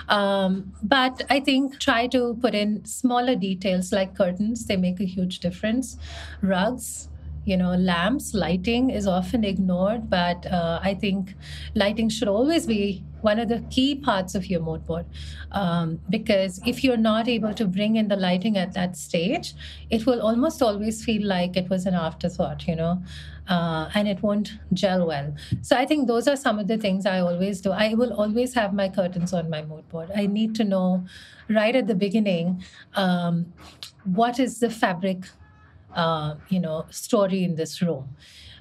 Um, 0.10 0.74
but 0.84 1.22
i 1.30 1.40
think 1.40 1.80
try 1.80 2.08
to 2.08 2.38
put 2.42 2.56
in 2.56 2.84
smaller 2.86 3.36
details 3.36 3.92
like 3.92 4.16
curtains 4.16 4.66
they 4.66 4.78
make 4.78 5.00
a 5.00 5.06
huge 5.06 5.40
difference. 5.40 5.98
Rugs 6.42 7.08
you 7.44 7.58
know 7.58 7.72
lamps 7.74 8.36
lighting 8.36 8.92
is 8.92 9.08
often 9.08 9.44
ignored 9.44 10.08
but 10.12 10.46
uh, 10.46 10.80
i 10.84 10.94
think 10.94 11.36
lighting 11.74 12.08
should 12.08 12.28
always 12.28 12.68
be 12.68 13.04
one 13.22 13.40
of 13.40 13.48
the 13.50 13.60
key 13.72 13.96
parts 13.96 14.34
of 14.34 14.48
your 14.48 14.60
mood 14.62 14.84
board. 14.86 15.06
Um, 15.52 16.00
because 16.10 16.60
if 16.66 16.84
you're 16.84 16.98
not 16.98 17.28
able 17.28 17.54
to 17.54 17.66
bring 17.68 17.96
in 17.96 18.08
the 18.08 18.16
lighting 18.16 18.58
at 18.58 18.74
that 18.74 18.96
stage 18.98 19.54
it 19.90 20.06
will 20.06 20.22
almost 20.22 20.62
always 20.62 21.04
feel 21.04 21.26
like 21.28 21.58
it 21.58 21.70
was 21.70 21.86
an 21.86 21.94
afterthought 21.94 22.68
you 22.68 22.76
know 22.76 23.04
uh, 23.48 23.90
and 23.94 24.08
it 24.08 24.22
won't 24.22 24.54
gel 24.74 25.08
well. 25.08 25.34
So 25.62 25.76
i 25.76 25.86
think 25.86 26.08
those 26.08 26.28
are 26.28 26.36
some 26.36 26.60
of 26.60 26.68
the 26.68 26.78
things 26.78 27.06
i 27.06 27.20
always 27.20 27.62
do. 27.62 27.72
I 27.72 27.94
will 27.94 28.14
always 28.14 28.54
have 28.54 28.74
my 28.74 28.90
curtains 28.90 29.34
on 29.34 29.50
my 29.50 29.64
mood 29.64 29.88
board. 29.90 30.12
I 30.16 30.28
need 30.28 30.56
to 30.56 30.64
know 30.64 31.06
right 31.50 31.76
at 31.76 31.88
the 31.88 31.96
beginning 31.96 32.64
um, 32.96 33.54
what 34.04 34.40
is 34.40 34.60
the 34.60 34.70
fabric 34.70 35.26
uh, 35.96 36.36
you 36.50 36.60
know 36.60 36.86
story 36.90 37.44
in 37.44 37.56
this 37.56 37.82
room? 37.82 38.16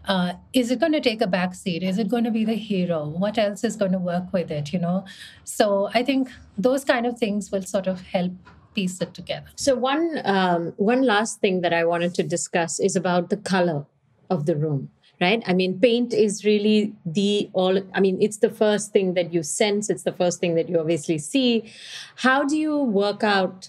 Uh, 0.07 0.33
is 0.55 0.71
it 0.71 0.81
going 0.81 0.93
to 0.93 1.01
take 1.01 1.21
a 1.21 1.27
back 1.27 1.55
seat 1.55 1.83
is 1.83 1.99
it 1.99 2.09
going 2.09 2.25
to 2.25 2.31
be 2.31 2.45
the 2.45 2.55
hero? 2.55 3.07
What 3.07 3.37
else 3.38 3.64
is 3.64 3.77
going 3.77 3.93
to 3.93 3.99
work 3.99 4.33
with 4.33 4.51
it 4.51 4.73
you 4.73 4.79
know? 4.79 5.05
So 5.45 5.90
i 5.95 6.03
think 6.03 6.31
those 6.57 6.85
kind 6.85 7.07
of 7.07 7.19
things 7.19 7.53
will 7.53 7.62
sort 7.62 7.87
of 7.87 8.01
help 8.01 8.33
piece 8.75 9.01
it 9.01 9.14
together. 9.14 9.47
So 9.57 9.75
one 9.75 10.21
um, 10.25 10.73
one 10.77 11.03
last 11.03 11.40
thing 11.40 11.61
that 11.61 11.73
i 11.73 11.85
wanted 11.85 12.14
to 12.14 12.23
discuss 12.23 12.81
is 12.81 12.97
about 12.97 13.31
the 13.31 13.37
color 13.37 13.87
of 14.31 14.47
the 14.47 14.57
room 14.57 14.90
right? 15.21 15.43
I 15.47 15.53
mean 15.53 15.79
paint 15.79 16.14
is 16.14 16.45
really 16.45 16.95
the 17.05 17.51
all 17.53 17.79
i 17.95 18.01
mean 18.01 18.16
it's 18.21 18.38
the 18.38 18.51
first 18.51 18.93
thing 18.93 19.14
that 19.14 19.33
you 19.33 19.43
sense 19.43 19.90
it's 19.90 20.03
the 20.03 20.12
first 20.12 20.40
thing 20.40 20.55
that 20.55 20.69
you 20.69 20.81
obviously 20.81 21.19
see. 21.19 21.71
How 22.16 22.45
do 22.45 22.57
you 22.57 22.79
work 22.79 23.23
out 23.23 23.69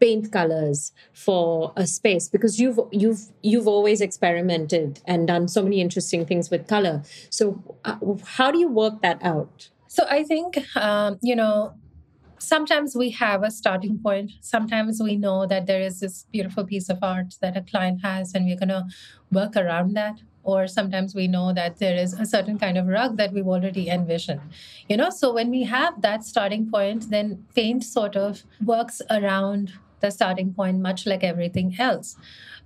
paint 0.00 0.32
colors 0.32 0.92
for 1.12 1.72
a 1.76 1.86
space? 1.86 2.28
Because 2.28 2.60
you've 2.60 2.78
you've 2.92 3.32
you've 3.42 3.66
always 3.66 4.00
experimented 4.00 5.00
and 5.06 5.26
done 5.26 5.48
so 5.48 5.62
many 5.62 5.80
interesting 5.80 6.24
things 6.24 6.50
with 6.50 6.68
color. 6.68 7.02
So 7.30 7.60
uh, 7.84 7.96
how 8.24 8.50
do 8.50 8.58
you 8.58 8.68
work 8.68 9.02
that 9.02 9.18
out? 9.22 9.70
So 9.88 10.06
i 10.08 10.22
think 10.24 10.58
um, 10.76 11.18
you 11.20 11.36
know 11.36 11.74
sometimes 12.42 12.94
we 12.96 13.10
have 13.10 13.42
a 13.42 13.50
starting 13.50 13.98
point 13.98 14.30
sometimes 14.40 15.00
we 15.02 15.16
know 15.16 15.46
that 15.46 15.66
there 15.66 15.80
is 15.80 16.00
this 16.00 16.26
beautiful 16.32 16.64
piece 16.64 16.88
of 16.88 16.98
art 17.02 17.34
that 17.40 17.56
a 17.56 17.62
client 17.62 18.00
has 18.02 18.34
and 18.34 18.46
we're 18.46 18.56
going 18.56 18.68
to 18.68 18.84
work 19.30 19.56
around 19.56 19.94
that 19.94 20.20
or 20.44 20.66
sometimes 20.66 21.14
we 21.14 21.28
know 21.28 21.52
that 21.52 21.78
there 21.78 21.96
is 21.96 22.14
a 22.14 22.26
certain 22.26 22.58
kind 22.58 22.76
of 22.76 22.88
rug 22.88 23.16
that 23.16 23.32
we've 23.32 23.46
already 23.46 23.88
envisioned 23.88 24.40
you 24.88 24.96
know 24.96 25.10
so 25.10 25.32
when 25.32 25.50
we 25.50 25.62
have 25.62 26.00
that 26.02 26.24
starting 26.24 26.70
point 26.70 27.10
then 27.10 27.44
paint 27.54 27.84
sort 27.84 28.16
of 28.16 28.42
works 28.64 29.00
around 29.10 29.72
the 30.02 30.10
starting 30.10 30.52
point, 30.52 30.80
much 30.80 31.06
like 31.06 31.24
everything 31.24 31.74
else. 31.78 32.16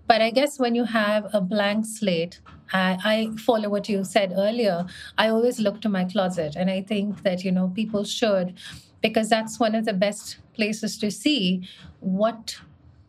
But 0.08 0.20
I 0.20 0.30
guess 0.30 0.58
when 0.58 0.74
you 0.74 0.84
have 0.84 1.32
a 1.32 1.40
blank 1.40 1.84
slate, 1.86 2.40
I, 2.72 2.98
I, 3.04 3.36
follow 3.38 3.68
what 3.68 3.88
you 3.88 4.02
said 4.02 4.32
earlier. 4.36 4.86
I 5.18 5.28
always 5.28 5.60
look 5.60 5.80
to 5.82 5.88
my 5.88 6.04
closet, 6.04 6.56
and 6.56 6.68
I 6.68 6.82
think 6.82 7.22
that 7.22 7.44
you 7.44 7.52
know 7.52 7.68
people 7.68 8.02
should, 8.02 8.54
because 9.02 9.28
that's 9.28 9.58
one 9.60 9.74
of 9.74 9.84
the 9.84 9.92
best 9.92 10.38
places 10.54 10.98
to 10.98 11.10
see 11.10 11.68
what 12.00 12.58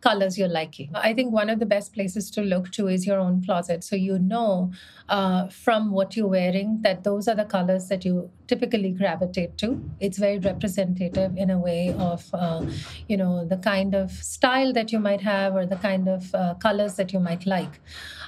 colors 0.00 0.38
you're 0.38 0.48
liking. 0.48 0.90
I 0.94 1.12
think 1.12 1.32
one 1.32 1.50
of 1.50 1.58
the 1.58 1.66
best 1.66 1.92
places 1.92 2.30
to 2.32 2.40
look 2.40 2.70
to 2.72 2.86
is 2.88 3.06
your 3.06 3.18
own 3.18 3.44
closet. 3.44 3.82
So 3.82 3.96
you 3.96 4.18
know 4.18 4.72
uh, 5.08 5.48
from 5.48 5.90
what 5.90 6.16
you're 6.16 6.28
wearing 6.28 6.80
that 6.82 7.04
those 7.04 7.26
are 7.26 7.34
the 7.34 7.44
colors 7.44 7.88
that 7.88 8.04
you 8.04 8.30
typically 8.46 8.92
gravitate 8.92 9.56
to. 9.58 9.82
It's 10.00 10.18
very 10.18 10.38
representative 10.38 11.36
in 11.36 11.50
a 11.50 11.58
way 11.58 11.94
of, 11.98 12.28
uh, 12.32 12.64
you 13.08 13.16
know, 13.16 13.44
the 13.44 13.56
kind 13.56 13.94
of 13.94 14.12
style 14.12 14.72
that 14.72 14.92
you 14.92 14.98
might 14.98 15.20
have 15.22 15.54
or 15.54 15.66
the 15.66 15.76
kind 15.76 16.08
of 16.08 16.34
uh, 16.34 16.54
colors 16.54 16.94
that 16.94 17.12
you 17.12 17.20
might 17.20 17.46
like. 17.46 17.80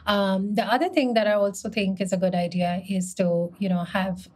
Um, 0.06 0.54
the 0.54 0.64
other 0.64 0.88
thing 0.88 1.14
that 1.14 1.26
I 1.26 1.34
also 1.34 1.68
think 1.68 2.00
is 2.00 2.12
a 2.12 2.16
good 2.16 2.34
idea 2.34 2.82
is 2.88 3.14
to, 3.14 3.52
you 3.58 3.68
know, 3.68 3.84
have 3.84 4.28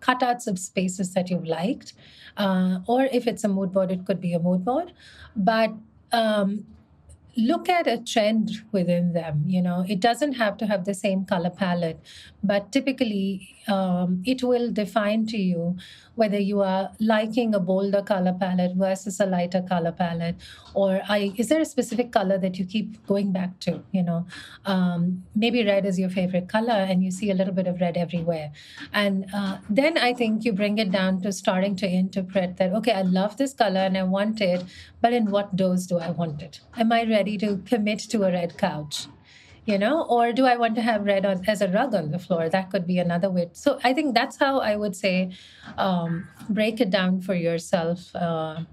cutouts 0.00 0.46
of 0.46 0.58
spaces 0.58 1.14
that 1.14 1.30
you've 1.30 1.46
liked. 1.46 1.92
Uh, 2.36 2.78
or 2.86 3.04
if 3.04 3.26
it's 3.26 3.44
a 3.44 3.48
mood 3.48 3.72
board, 3.72 3.90
it 3.90 4.06
could 4.06 4.20
be 4.20 4.32
a 4.32 4.38
mood 4.38 4.64
board. 4.64 4.92
But 5.36 5.74
um, 6.12 6.66
look 7.36 7.68
at 7.68 7.86
a 7.86 7.96
trend 7.96 8.50
within 8.72 9.12
them 9.12 9.44
you 9.46 9.62
know 9.62 9.84
it 9.88 10.00
doesn't 10.00 10.32
have 10.32 10.56
to 10.56 10.66
have 10.66 10.84
the 10.84 10.92
same 10.92 11.24
color 11.24 11.48
palette 11.48 12.00
but 12.42 12.72
typically 12.72 13.56
um, 13.68 14.20
it 14.26 14.42
will 14.42 14.70
define 14.72 15.24
to 15.26 15.36
you 15.36 15.76
whether 16.20 16.38
you 16.38 16.60
are 16.60 16.90
liking 17.00 17.54
a 17.54 17.60
bolder 17.70 18.02
color 18.02 18.34
palette 18.40 18.76
versus 18.76 19.20
a 19.20 19.26
lighter 19.26 19.62
color 19.62 19.92
palette 19.92 20.36
or 20.74 21.00
I, 21.08 21.32
is 21.36 21.48
there 21.48 21.60
a 21.60 21.64
specific 21.64 22.12
color 22.12 22.38
that 22.38 22.58
you 22.58 22.64
keep 22.64 23.04
going 23.06 23.32
back 23.32 23.58
to 23.60 23.82
you 23.92 24.02
know? 24.02 24.26
Um, 24.66 25.24
maybe 25.34 25.64
red 25.64 25.86
is 25.86 25.98
your 25.98 26.10
favorite 26.10 26.48
color 26.48 26.80
and 26.90 27.02
you 27.02 27.10
see 27.10 27.30
a 27.30 27.34
little 27.34 27.54
bit 27.54 27.66
of 27.66 27.80
red 27.80 27.96
everywhere. 27.96 28.52
And 28.92 29.26
uh, 29.34 29.58
then 29.68 29.96
i 29.98 30.12
think 30.12 30.44
you 30.44 30.52
bring 30.52 30.78
it 30.78 30.90
down 30.90 31.20
to 31.22 31.32
starting 31.32 31.76
to 31.76 31.86
interpret 31.86 32.56
that 32.58 32.72
okay 32.72 32.92
i 32.92 33.02
love 33.02 33.36
this 33.36 33.54
color 33.54 33.80
and 33.80 33.96
i 33.96 34.02
want 34.02 34.40
it 34.40 34.64
but 35.00 35.12
in 35.12 35.30
what 35.30 35.56
dose 35.56 35.86
do 35.86 35.98
i 35.98 36.10
want 36.10 36.42
it? 36.42 36.60
Am 36.76 36.92
i 36.92 37.04
ready 37.04 37.38
to 37.38 37.56
commit 37.72 38.00
to 38.10 38.24
a 38.24 38.32
red 38.32 38.56
couch 38.58 39.06
you 39.70 39.78
know 39.78 40.02
or 40.02 40.32
do 40.32 40.46
i 40.46 40.56
want 40.56 40.74
to 40.74 40.82
have 40.82 41.04
red 41.04 41.24
on, 41.24 41.42
as 41.46 41.60
a 41.62 41.68
rug 41.68 41.94
on 41.94 42.10
the 42.10 42.18
floor? 42.18 42.48
That 42.48 42.70
could 42.70 42.86
be 42.86 42.98
another 42.98 43.30
way. 43.30 43.48
So 43.52 43.78
i 43.84 43.92
think 43.94 44.14
that's 44.14 44.36
how 44.36 44.58
i 44.58 44.76
would 44.76 44.96
say 44.96 45.30
um, 45.78 46.28
break 46.48 46.80
it 46.80 46.90
down 46.90 47.20
for 47.20 47.34
yourself 47.34 48.14
uh, 48.14 48.64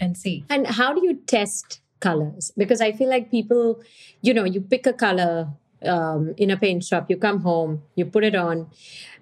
and 0.00 0.16
see. 0.16 0.44
And 0.50 0.66
how 0.66 0.92
do 0.92 1.04
you 1.04 1.14
test 1.26 1.80
colors? 2.00 2.52
Because 2.56 2.80
i 2.80 2.92
feel 2.92 3.08
like 3.08 3.30
people 3.30 3.82
you 4.20 4.34
know 4.34 4.44
you 4.44 4.60
pick 4.60 4.86
a 4.86 4.92
color 4.92 5.48
um, 5.94 6.34
in 6.36 6.50
a 6.50 6.56
paint 6.56 6.82
shop 6.84 7.10
you 7.10 7.16
come 7.16 7.40
home 7.40 7.82
you 7.94 8.04
put 8.04 8.24
it 8.24 8.34
on. 8.34 8.68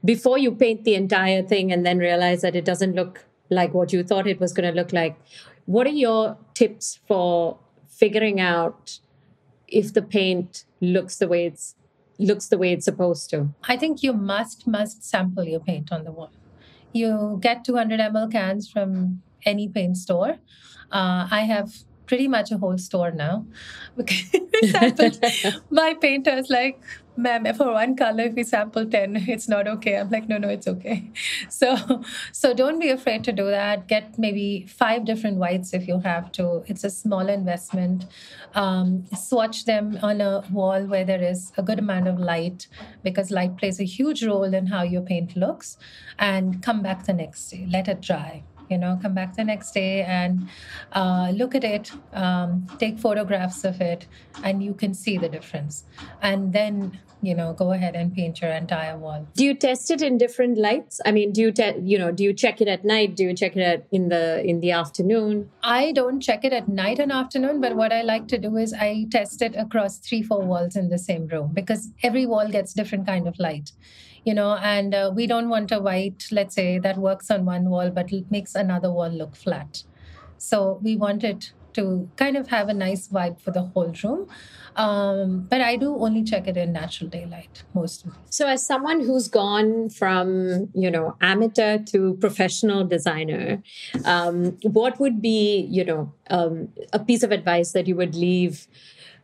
Before 0.04 0.38
you 0.38 0.52
paint 0.52 0.84
the 0.84 0.94
entire 0.94 1.42
thing 1.42 1.70
and 1.72 1.86
then 1.86 1.98
realize 1.98 2.42
that 2.42 2.56
it 2.56 2.64
doesn't 2.64 2.94
look 2.94 3.24
like 3.50 3.74
what 3.74 3.92
you 3.92 4.02
thought 4.02 4.26
it 4.26 4.40
was 4.40 4.52
going 4.52 4.68
to 4.68 4.76
look 4.80 4.92
like 4.92 5.16
what 5.66 5.86
are 5.86 5.90
your 5.90 6.36
tips 6.54 6.98
for 7.06 7.58
figuring 7.86 8.40
out 8.40 8.98
if 9.68 9.92
the 9.94 10.02
paint 10.02 10.64
looks 10.82 11.16
the 11.16 11.28
way 11.28 11.46
it's 11.46 11.74
looks 12.18 12.48
the 12.48 12.58
way 12.58 12.72
it's 12.72 12.84
supposed 12.84 13.30
to. 13.30 13.48
I 13.64 13.76
think 13.76 14.02
you 14.02 14.12
must 14.12 14.66
must 14.66 15.04
sample 15.04 15.44
your 15.44 15.60
paint 15.60 15.90
on 15.92 16.04
the 16.04 16.12
wall. 16.12 16.32
You 16.92 17.38
get 17.40 17.64
200 17.64 18.00
ml 18.00 18.30
cans 18.30 18.70
from 18.70 19.22
any 19.46 19.68
paint 19.68 19.96
store. 19.96 20.38
Uh, 20.90 21.26
i 21.30 21.40
have 21.48 21.72
pretty 22.06 22.28
much 22.28 22.50
a 22.52 22.58
whole 22.58 22.76
store 22.78 23.10
now. 23.10 23.46
Because 23.96 25.60
my 25.70 25.94
painters 25.94 26.50
like 26.50 26.80
ma'am 27.16 27.44
for 27.54 27.72
one 27.72 27.94
color 27.96 28.24
if 28.24 28.34
we 28.34 28.42
sample 28.42 28.86
10 28.86 29.16
it's 29.28 29.48
not 29.48 29.68
okay. 29.68 29.96
I'm 29.96 30.10
like 30.10 30.28
no 30.28 30.38
no 30.38 30.48
it's 30.48 30.66
okay. 30.66 31.10
So 31.48 32.02
so 32.32 32.54
don't 32.54 32.78
be 32.78 32.88
afraid 32.90 33.24
to 33.24 33.32
do 33.32 33.46
that. 33.46 33.86
Get 33.88 34.18
maybe 34.18 34.66
five 34.66 35.04
different 35.04 35.36
whites 35.36 35.74
if 35.74 35.86
you 35.86 36.00
have 36.00 36.32
to. 36.32 36.64
It's 36.66 36.84
a 36.84 36.90
small 36.90 37.28
investment. 37.28 38.06
Um, 38.54 39.04
swatch 39.16 39.64
them 39.64 39.98
on 40.02 40.20
a 40.20 40.42
wall 40.50 40.84
where 40.84 41.04
there 41.04 41.22
is 41.22 41.52
a 41.56 41.62
good 41.62 41.78
amount 41.78 42.08
of 42.08 42.18
light 42.18 42.66
because 43.02 43.30
light 43.30 43.56
plays 43.56 43.80
a 43.80 43.84
huge 43.84 44.24
role 44.24 44.54
in 44.54 44.66
how 44.66 44.82
your 44.82 45.02
paint 45.02 45.36
looks. 45.36 45.76
And 46.18 46.62
come 46.62 46.82
back 46.82 47.04
the 47.04 47.12
next 47.12 47.48
day. 47.50 47.66
Let 47.70 47.88
it 47.88 48.00
dry 48.00 48.44
you 48.72 48.78
know 48.78 48.98
come 49.02 49.14
back 49.14 49.36
the 49.36 49.44
next 49.44 49.72
day 49.72 50.02
and 50.02 50.48
uh, 50.92 51.30
look 51.40 51.54
at 51.54 51.64
it 51.64 51.92
um, 52.12 52.66
take 52.78 52.98
photographs 52.98 53.64
of 53.64 53.80
it 53.80 54.06
and 54.42 54.62
you 54.62 54.74
can 54.74 54.94
see 54.94 55.18
the 55.18 55.28
difference. 55.28 55.84
And 56.20 56.52
then 56.52 56.98
you 57.24 57.34
know 57.36 57.52
go 57.52 57.72
ahead 57.72 57.94
and 57.94 58.12
paint 58.12 58.40
your 58.40 58.50
entire 58.50 58.96
wall. 58.98 59.26
Do 59.34 59.44
you 59.44 59.54
test 59.54 59.90
it 59.90 60.02
in 60.02 60.18
different 60.18 60.58
lights? 60.58 61.00
I 61.06 61.12
mean 61.12 61.32
do 61.32 61.40
you 61.40 61.52
te- 61.52 61.80
you 61.82 61.98
know 61.98 62.10
do 62.10 62.24
you 62.24 62.32
check 62.32 62.60
it 62.60 62.68
at 62.68 62.84
night? 62.84 63.16
Do 63.16 63.24
you 63.24 63.34
check 63.34 63.56
it 63.56 63.60
at, 63.60 63.86
in 63.92 64.08
the 64.08 64.24
in 64.44 64.60
the 64.60 64.72
afternoon? 64.72 65.48
I 65.62 65.92
don't 65.92 66.20
check 66.20 66.44
it 66.44 66.52
at 66.52 66.68
night 66.68 66.98
and 66.98 67.12
afternoon 67.12 67.60
but 67.60 67.76
what 67.76 67.92
i 67.92 68.02
like 68.02 68.26
to 68.28 68.38
do 68.38 68.56
is 68.56 68.72
i 68.72 69.06
test 69.10 69.42
it 69.42 69.54
across 69.56 69.98
three 69.98 70.22
four 70.22 70.40
walls 70.52 70.76
in 70.76 70.88
the 70.88 70.98
same 70.98 71.26
room 71.28 71.50
because 71.52 71.88
every 72.02 72.26
wall 72.26 72.48
gets 72.48 72.72
different 72.72 73.06
kind 73.06 73.28
of 73.28 73.38
light 73.38 73.72
you 74.24 74.34
know 74.34 74.56
and 74.56 74.94
uh, 74.94 75.10
we 75.14 75.26
don't 75.26 75.48
want 75.48 75.72
a 75.72 75.80
white 75.80 76.26
let's 76.30 76.54
say 76.54 76.78
that 76.78 76.96
works 76.96 77.30
on 77.30 77.44
one 77.44 77.68
wall 77.70 77.90
but 77.90 78.12
it 78.12 78.30
makes 78.30 78.54
another 78.54 78.90
wall 78.90 79.10
look 79.10 79.36
flat. 79.36 79.84
So 80.38 80.80
we 80.82 80.96
want 80.96 81.22
it 81.22 81.52
to 81.74 82.10
kind 82.16 82.36
of 82.36 82.48
have 82.48 82.68
a 82.68 82.74
nice 82.74 83.08
vibe 83.08 83.40
for 83.40 83.50
the 83.50 83.62
whole 83.62 83.94
room. 84.04 84.28
Um, 84.74 85.46
but 85.50 85.60
i 85.60 85.76
do 85.76 85.94
only 85.96 86.24
check 86.24 86.48
it 86.48 86.56
in 86.56 86.72
natural 86.72 87.10
daylight 87.10 87.62
mostly 87.74 88.10
so 88.30 88.46
as 88.46 88.64
someone 88.66 89.00
who's 89.00 89.28
gone 89.28 89.90
from 89.90 90.70
you 90.74 90.90
know 90.90 91.14
amateur 91.20 91.76
to 91.76 92.14
professional 92.22 92.82
designer 92.82 93.62
um, 94.06 94.56
what 94.62 94.98
would 94.98 95.20
be 95.20 95.68
you 95.70 95.84
know 95.84 96.10
um, 96.30 96.70
a 96.94 96.98
piece 96.98 97.22
of 97.22 97.32
advice 97.32 97.72
that 97.72 97.86
you 97.86 97.94
would 97.96 98.14
leave 98.14 98.66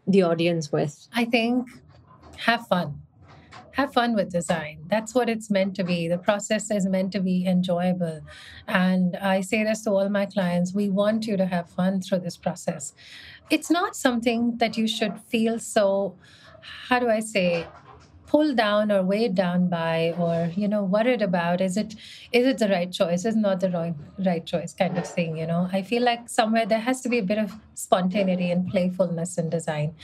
the 0.08 0.22
audience 0.22 0.72
with? 0.72 1.06
I 1.14 1.24
think 1.26 1.68
have 2.38 2.66
fun 2.66 3.02
have 3.72 3.92
fun 3.92 4.14
with 4.14 4.30
design. 4.30 4.78
That's 4.88 5.14
what 5.14 5.28
it's 5.28 5.50
meant 5.50 5.74
to 5.76 5.84
be. 5.84 6.08
The 6.08 6.18
process 6.18 6.70
is 6.70 6.86
meant 6.86 7.12
to 7.12 7.20
be 7.20 7.46
enjoyable. 7.46 8.20
And 8.66 9.16
I 9.16 9.40
say 9.40 9.64
this 9.64 9.82
to 9.84 9.90
all 9.90 10.08
my 10.08 10.26
clients 10.26 10.74
we 10.74 10.90
want 10.90 11.26
you 11.26 11.36
to 11.36 11.46
have 11.46 11.68
fun 11.70 12.00
through 12.00 12.20
this 12.20 12.36
process. 12.36 12.94
It's 13.50 13.70
not 13.70 13.96
something 13.96 14.58
that 14.58 14.76
you 14.76 14.86
should 14.88 15.18
feel 15.28 15.58
so, 15.58 16.16
how 16.88 16.98
do 16.98 17.08
I 17.08 17.20
say, 17.20 17.66
pulled 18.28 18.56
down 18.56 18.92
or 18.92 19.02
weighed 19.02 19.34
down 19.34 19.68
by 19.68 20.14
or 20.18 20.52
you 20.54 20.68
know 20.68 20.82
worried 20.84 21.22
about 21.22 21.60
is 21.62 21.76
it 21.76 21.94
is 22.30 22.46
it 22.46 22.58
the 22.58 22.68
right 22.68 22.92
choice? 22.92 23.24
Is 23.24 23.34
not 23.34 23.60
the 23.60 23.70
right, 23.70 23.94
right 24.24 24.44
choice 24.44 24.74
kind 24.74 24.98
of 24.98 25.06
thing 25.06 25.36
you 25.38 25.46
know? 25.46 25.68
I 25.72 25.82
feel 25.82 26.02
like 26.02 26.28
somewhere 26.28 26.66
there 26.66 26.78
has 26.78 27.00
to 27.02 27.08
be 27.08 27.18
a 27.18 27.22
bit 27.22 27.38
of 27.38 27.54
spontaneity 27.74 28.50
and 28.50 28.68
playfulness 28.68 29.38
in 29.38 29.48
design. 29.48 29.94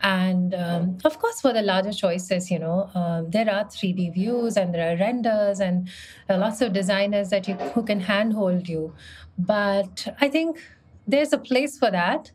And 0.00 0.54
um, 0.54 0.98
of 1.04 1.18
course 1.18 1.40
for 1.40 1.52
the 1.52 1.62
larger 1.62 1.92
choices 1.92 2.50
you 2.50 2.58
know 2.58 2.90
um, 2.94 3.30
there 3.30 3.48
are 3.50 3.64
3d 3.64 4.14
views 4.14 4.56
and 4.56 4.74
there 4.74 4.92
are 4.92 4.96
renders 4.96 5.60
and 5.60 5.88
lots 6.28 6.60
of 6.60 6.72
designers 6.72 7.30
that 7.30 7.46
you 7.46 7.54
who 7.54 7.84
can 7.84 8.00
handhold 8.00 8.68
you. 8.68 8.92
But 9.38 10.08
i 10.20 10.28
think 10.28 10.58
there's 11.06 11.32
a 11.32 11.38
place 11.38 11.78
for 11.78 11.90
that 11.92 12.32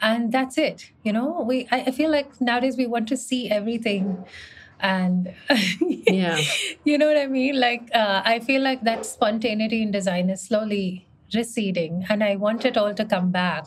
and 0.00 0.30
that's 0.30 0.56
it 0.58 0.90
you 1.02 1.12
know? 1.12 1.44
We 1.48 1.66
I, 1.72 1.78
I 1.88 1.90
feel 1.90 2.10
like 2.10 2.40
nowadays 2.40 2.76
we 2.76 2.86
want 2.86 3.08
to 3.08 3.16
see 3.16 3.50
everything 3.50 4.24
and 4.80 5.34
yeah. 5.80 6.40
you 6.84 6.98
know 6.98 7.06
what 7.06 7.16
i 7.16 7.26
mean? 7.26 7.58
Like 7.58 7.88
uh, 7.94 8.22
i 8.24 8.38
feel 8.40 8.62
like 8.62 8.82
that 8.84 9.06
spontaneity 9.06 9.82
in 9.82 9.90
design 9.90 10.30
is 10.30 10.42
slowly 10.42 11.06
receding 11.34 12.04
and 12.08 12.22
i 12.22 12.36
want 12.36 12.64
it 12.64 12.76
all 12.76 12.94
to 12.94 13.04
come 13.04 13.30
back. 13.30 13.66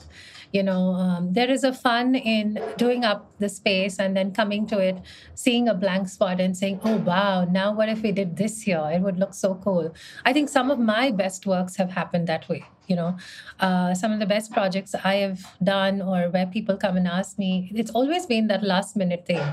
You 0.52 0.64
know 0.64 0.94
um, 0.94 1.34
there 1.34 1.50
is 1.52 1.64
a 1.64 1.72
fun 1.72 2.16
in 2.16 2.60
doing 2.78 3.06
up 3.06 3.30
the 3.38 3.50
space 3.50 4.00
and 4.00 4.18
then 4.18 4.32
coming 4.34 4.66
to 4.68 4.80
it 4.80 4.98
seeing 5.36 5.68
a 5.68 5.76
blank 5.76 6.10
spot 6.10 6.42
and 6.42 6.58
saying 6.58 6.80
oh 6.84 6.96
wow 6.96 7.46
now 7.46 7.72
what 7.72 7.88
if 7.88 8.02
we 8.02 8.12
did 8.12 8.38
this 8.38 8.64
here? 8.64 8.90
It 8.92 9.02
would 9.02 9.20
look 9.20 9.36
so 9.36 9.54
cool. 9.64 9.94
I 10.26 10.34
think 10.34 10.50
some 10.50 10.72
of 10.72 10.80
my 10.80 11.12
best 11.12 11.46
works 11.46 11.76
have 11.76 11.92
happened 11.92 12.28
that 12.28 12.50
way 12.50 12.66
you 12.90 12.96
know? 12.96 13.16
Uh, 13.60 13.94
some 13.94 14.12
of 14.12 14.20
the 14.20 14.26
best 14.26 14.52
projects 14.52 14.96
i 15.04 15.16
have 15.16 15.40
done 15.64 16.02
or 16.02 16.30
where 16.30 16.48
people 16.48 16.76
come 16.78 16.98
and 16.98 17.08
ask 17.08 17.38
me 17.38 17.72
it's 17.76 17.92
always 17.92 18.26
been 18.26 18.48
that 18.48 18.64
last 18.64 18.96
minute 18.96 19.26
thing 19.26 19.46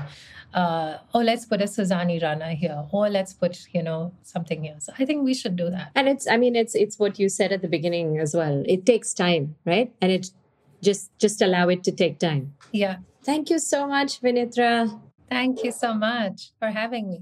uh, 0.57 0.97
oh, 1.13 1.19
let's 1.19 1.45
put 1.45 1.61
a 1.61 1.65
Suzani 1.65 2.21
Rana 2.21 2.53
here, 2.53 2.83
or 2.91 3.09
let's 3.09 3.31
put, 3.31 3.67
you 3.73 3.83
know, 3.83 4.11
something 4.23 4.67
else. 4.67 4.89
I 4.97 5.05
think 5.05 5.23
we 5.23 5.35
should 5.35 5.55
do 5.55 5.69
that. 5.69 5.91
And 5.93 6.09
it's, 6.09 6.27
I 6.27 6.37
mean, 6.37 6.55
it's 6.55 6.73
it's 6.73 6.97
what 6.97 7.19
you 7.19 7.29
said 7.29 7.51
at 7.51 7.61
the 7.61 7.67
beginning 7.67 8.17
as 8.17 8.33
well. 8.33 8.63
It 8.65 8.83
takes 8.83 9.13
time, 9.13 9.55
right? 9.65 9.93
And 10.01 10.11
it 10.11 10.31
just 10.81 11.11
just 11.19 11.43
allow 11.43 11.69
it 11.69 11.83
to 11.83 11.91
take 11.91 12.17
time. 12.17 12.55
Yeah. 12.71 12.97
Thank 13.23 13.51
you 13.51 13.59
so 13.59 13.87
much, 13.87 14.19
Vinithra. 14.21 14.99
Thank 15.29 15.63
you 15.63 15.71
so 15.71 15.93
much 15.93 16.51
for 16.59 16.69
having 16.69 17.09
me. 17.09 17.21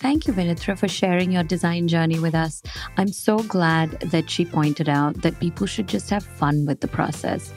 Thank 0.00 0.26
you, 0.26 0.32
Vinithra, 0.32 0.78
for 0.78 0.88
sharing 0.88 1.32
your 1.32 1.42
design 1.42 1.86
journey 1.86 2.18
with 2.18 2.34
us. 2.34 2.62
I'm 2.96 3.12
so 3.12 3.40
glad 3.40 4.00
that 4.12 4.30
she 4.30 4.46
pointed 4.46 4.88
out 4.88 5.20
that 5.20 5.38
people 5.38 5.66
should 5.66 5.88
just 5.88 6.08
have 6.08 6.24
fun 6.24 6.64
with 6.64 6.80
the 6.80 6.88
process. 6.88 7.52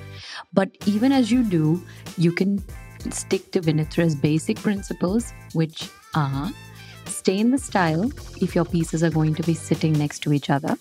But 0.53 0.69
even 0.85 1.11
as 1.11 1.31
you 1.31 1.43
do, 1.43 1.83
you 2.17 2.31
can 2.31 2.63
stick 3.09 3.51
to 3.51 3.61
Vinithra's 3.61 4.15
basic 4.15 4.57
principles, 4.57 5.33
which 5.53 5.89
are 6.15 6.51
Stay 7.05 7.39
in 7.39 7.51
the 7.51 7.57
style 7.57 8.11
if 8.41 8.55
your 8.55 8.65
pieces 8.65 9.03
are 9.03 9.09
going 9.09 9.35
to 9.35 9.43
be 9.43 9.53
sitting 9.53 9.93
next 9.93 10.19
to 10.19 10.33
each 10.33 10.49
other. 10.49 10.77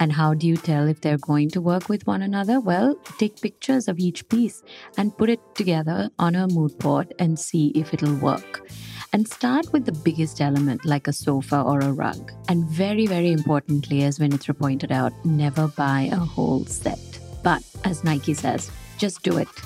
And 0.00 0.12
how 0.12 0.32
do 0.34 0.46
you 0.46 0.56
tell 0.56 0.88
if 0.88 1.00
they're 1.00 1.18
going 1.18 1.50
to 1.50 1.60
work 1.60 1.88
with 1.88 2.06
one 2.06 2.22
another? 2.22 2.60
Well, 2.60 2.96
take 3.18 3.40
pictures 3.40 3.88
of 3.88 3.98
each 3.98 4.28
piece 4.28 4.62
and 4.96 5.16
put 5.16 5.28
it 5.28 5.40
together 5.54 6.10
on 6.18 6.34
a 6.34 6.48
mood 6.48 6.78
board 6.78 7.12
and 7.18 7.38
see 7.38 7.68
if 7.68 7.92
it'll 7.92 8.16
work. 8.16 8.68
And 9.12 9.28
start 9.28 9.72
with 9.72 9.84
the 9.84 9.92
biggest 9.92 10.40
element 10.40 10.84
like 10.84 11.08
a 11.08 11.12
sofa 11.12 11.60
or 11.60 11.80
a 11.80 11.92
rug. 11.92 12.32
And 12.48 12.64
very, 12.64 13.06
very 13.06 13.30
importantly, 13.30 14.02
as 14.02 14.18
Vinithra 14.18 14.58
pointed 14.58 14.90
out, 14.90 15.12
never 15.24 15.68
buy 15.68 16.08
a 16.10 16.16
whole 16.16 16.64
set. 16.64 17.20
But 17.42 17.62
as 17.84 18.02
Nike 18.02 18.34
says, 18.34 18.70
just 18.98 19.22
do 19.22 19.38
it. 19.38 19.48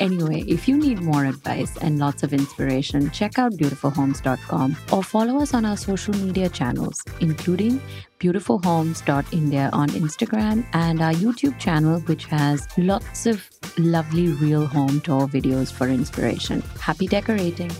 Anyway, 0.00 0.44
if 0.46 0.68
you 0.68 0.76
need 0.76 1.00
more 1.00 1.24
advice 1.24 1.76
and 1.78 1.98
lots 1.98 2.22
of 2.22 2.32
inspiration, 2.32 3.10
check 3.10 3.38
out 3.38 3.52
beautifulhomes.com 3.54 4.76
or 4.92 5.02
follow 5.02 5.40
us 5.42 5.54
on 5.54 5.64
our 5.64 5.76
social 5.76 6.14
media 6.14 6.48
channels, 6.48 7.02
including 7.20 7.80
beautifulhomes.india 8.20 9.70
on 9.72 9.88
Instagram 9.90 10.64
and 10.72 11.00
our 11.00 11.12
YouTube 11.12 11.58
channel, 11.58 12.00
which 12.02 12.26
has 12.26 12.68
lots 12.78 13.26
of 13.26 13.48
lovely 13.76 14.28
real 14.28 14.66
home 14.66 15.00
tour 15.00 15.26
videos 15.26 15.72
for 15.72 15.88
inspiration. 15.88 16.60
Happy 16.80 17.06
decorating! 17.06 17.70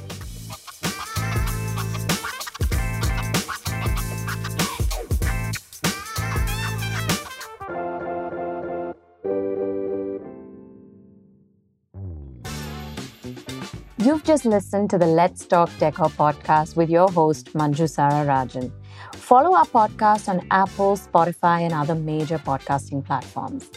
Just 14.28 14.44
listened 14.44 14.90
to 14.90 14.98
the 14.98 15.06
Let's 15.06 15.46
Talk 15.46 15.70
Decor 15.78 16.10
podcast 16.10 16.76
with 16.76 16.90
your 16.90 17.10
host, 17.10 17.54
Manju 17.54 17.86
Rajan. 18.26 18.70
Follow 19.14 19.54
our 19.54 19.64
podcast 19.64 20.28
on 20.28 20.46
Apple, 20.50 20.98
Spotify, 20.98 21.62
and 21.62 21.72
other 21.72 21.94
major 21.94 22.36
podcasting 22.36 23.02
platforms. 23.02 23.70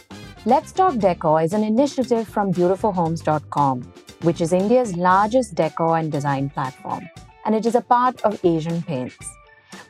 Let's 0.44 0.70
Talk 0.70 0.98
Decor 0.98 1.40
is 1.40 1.54
an 1.54 1.64
initiative 1.64 2.28
from 2.28 2.52
beautifulhomes.com, 2.52 3.80
which 4.24 4.42
is 4.42 4.52
India's 4.52 4.94
largest 4.94 5.54
decor 5.54 5.96
and 5.96 6.12
design 6.12 6.50
platform, 6.50 7.08
and 7.46 7.54
it 7.54 7.64
is 7.64 7.74
a 7.74 7.80
part 7.80 8.20
of 8.20 8.38
Asian 8.44 8.82
Paints. 8.82 9.26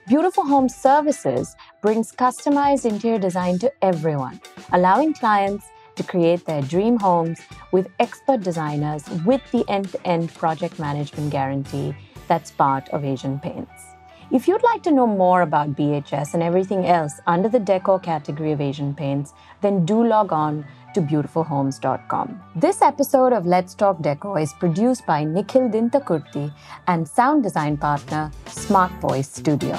Beautiful 0.06 0.46
Home 0.46 0.68
Services 0.68 1.56
brings 1.80 2.12
customized 2.12 2.84
interior 2.88 3.18
design 3.18 3.58
to 3.58 3.72
everyone, 3.82 4.40
allowing 4.72 5.12
clients 5.12 5.66
to 5.96 6.02
create 6.02 6.44
their 6.44 6.62
dream 6.62 6.98
homes 6.98 7.40
with 7.72 7.88
expert 8.00 8.40
designers 8.40 9.08
with 9.26 9.42
the 9.52 9.64
end 9.68 9.90
to 9.90 10.06
end 10.06 10.34
project 10.34 10.78
management 10.78 11.30
guarantee 11.30 11.94
that's 12.28 12.50
part 12.50 12.88
of 12.90 13.04
Asian 13.04 13.38
Paints. 13.38 13.92
If 14.30 14.48
you'd 14.48 14.62
like 14.62 14.82
to 14.84 14.90
know 14.90 15.06
more 15.06 15.42
about 15.42 15.76
BHS 15.76 16.32
and 16.32 16.42
everything 16.42 16.86
else 16.86 17.20
under 17.26 17.50
the 17.50 17.60
decor 17.60 18.00
category 18.00 18.52
of 18.52 18.62
Asian 18.62 18.94
Paints, 18.94 19.34
then 19.60 19.84
do 19.84 20.02
log 20.02 20.32
on 20.32 20.64
to 20.94 21.02
beautifulhomes.com. 21.02 22.40
This 22.56 22.80
episode 22.80 23.34
of 23.34 23.44
Let's 23.44 23.74
Talk 23.74 24.00
Decor 24.00 24.38
is 24.38 24.54
produced 24.54 25.04
by 25.04 25.24
Nikhil 25.24 25.68
Dintakurthi 25.68 26.52
and 26.86 27.06
sound 27.06 27.42
design 27.42 27.76
partner 27.76 28.30
Smart 28.46 28.92
Voice 29.02 29.30
Studio. 29.30 29.78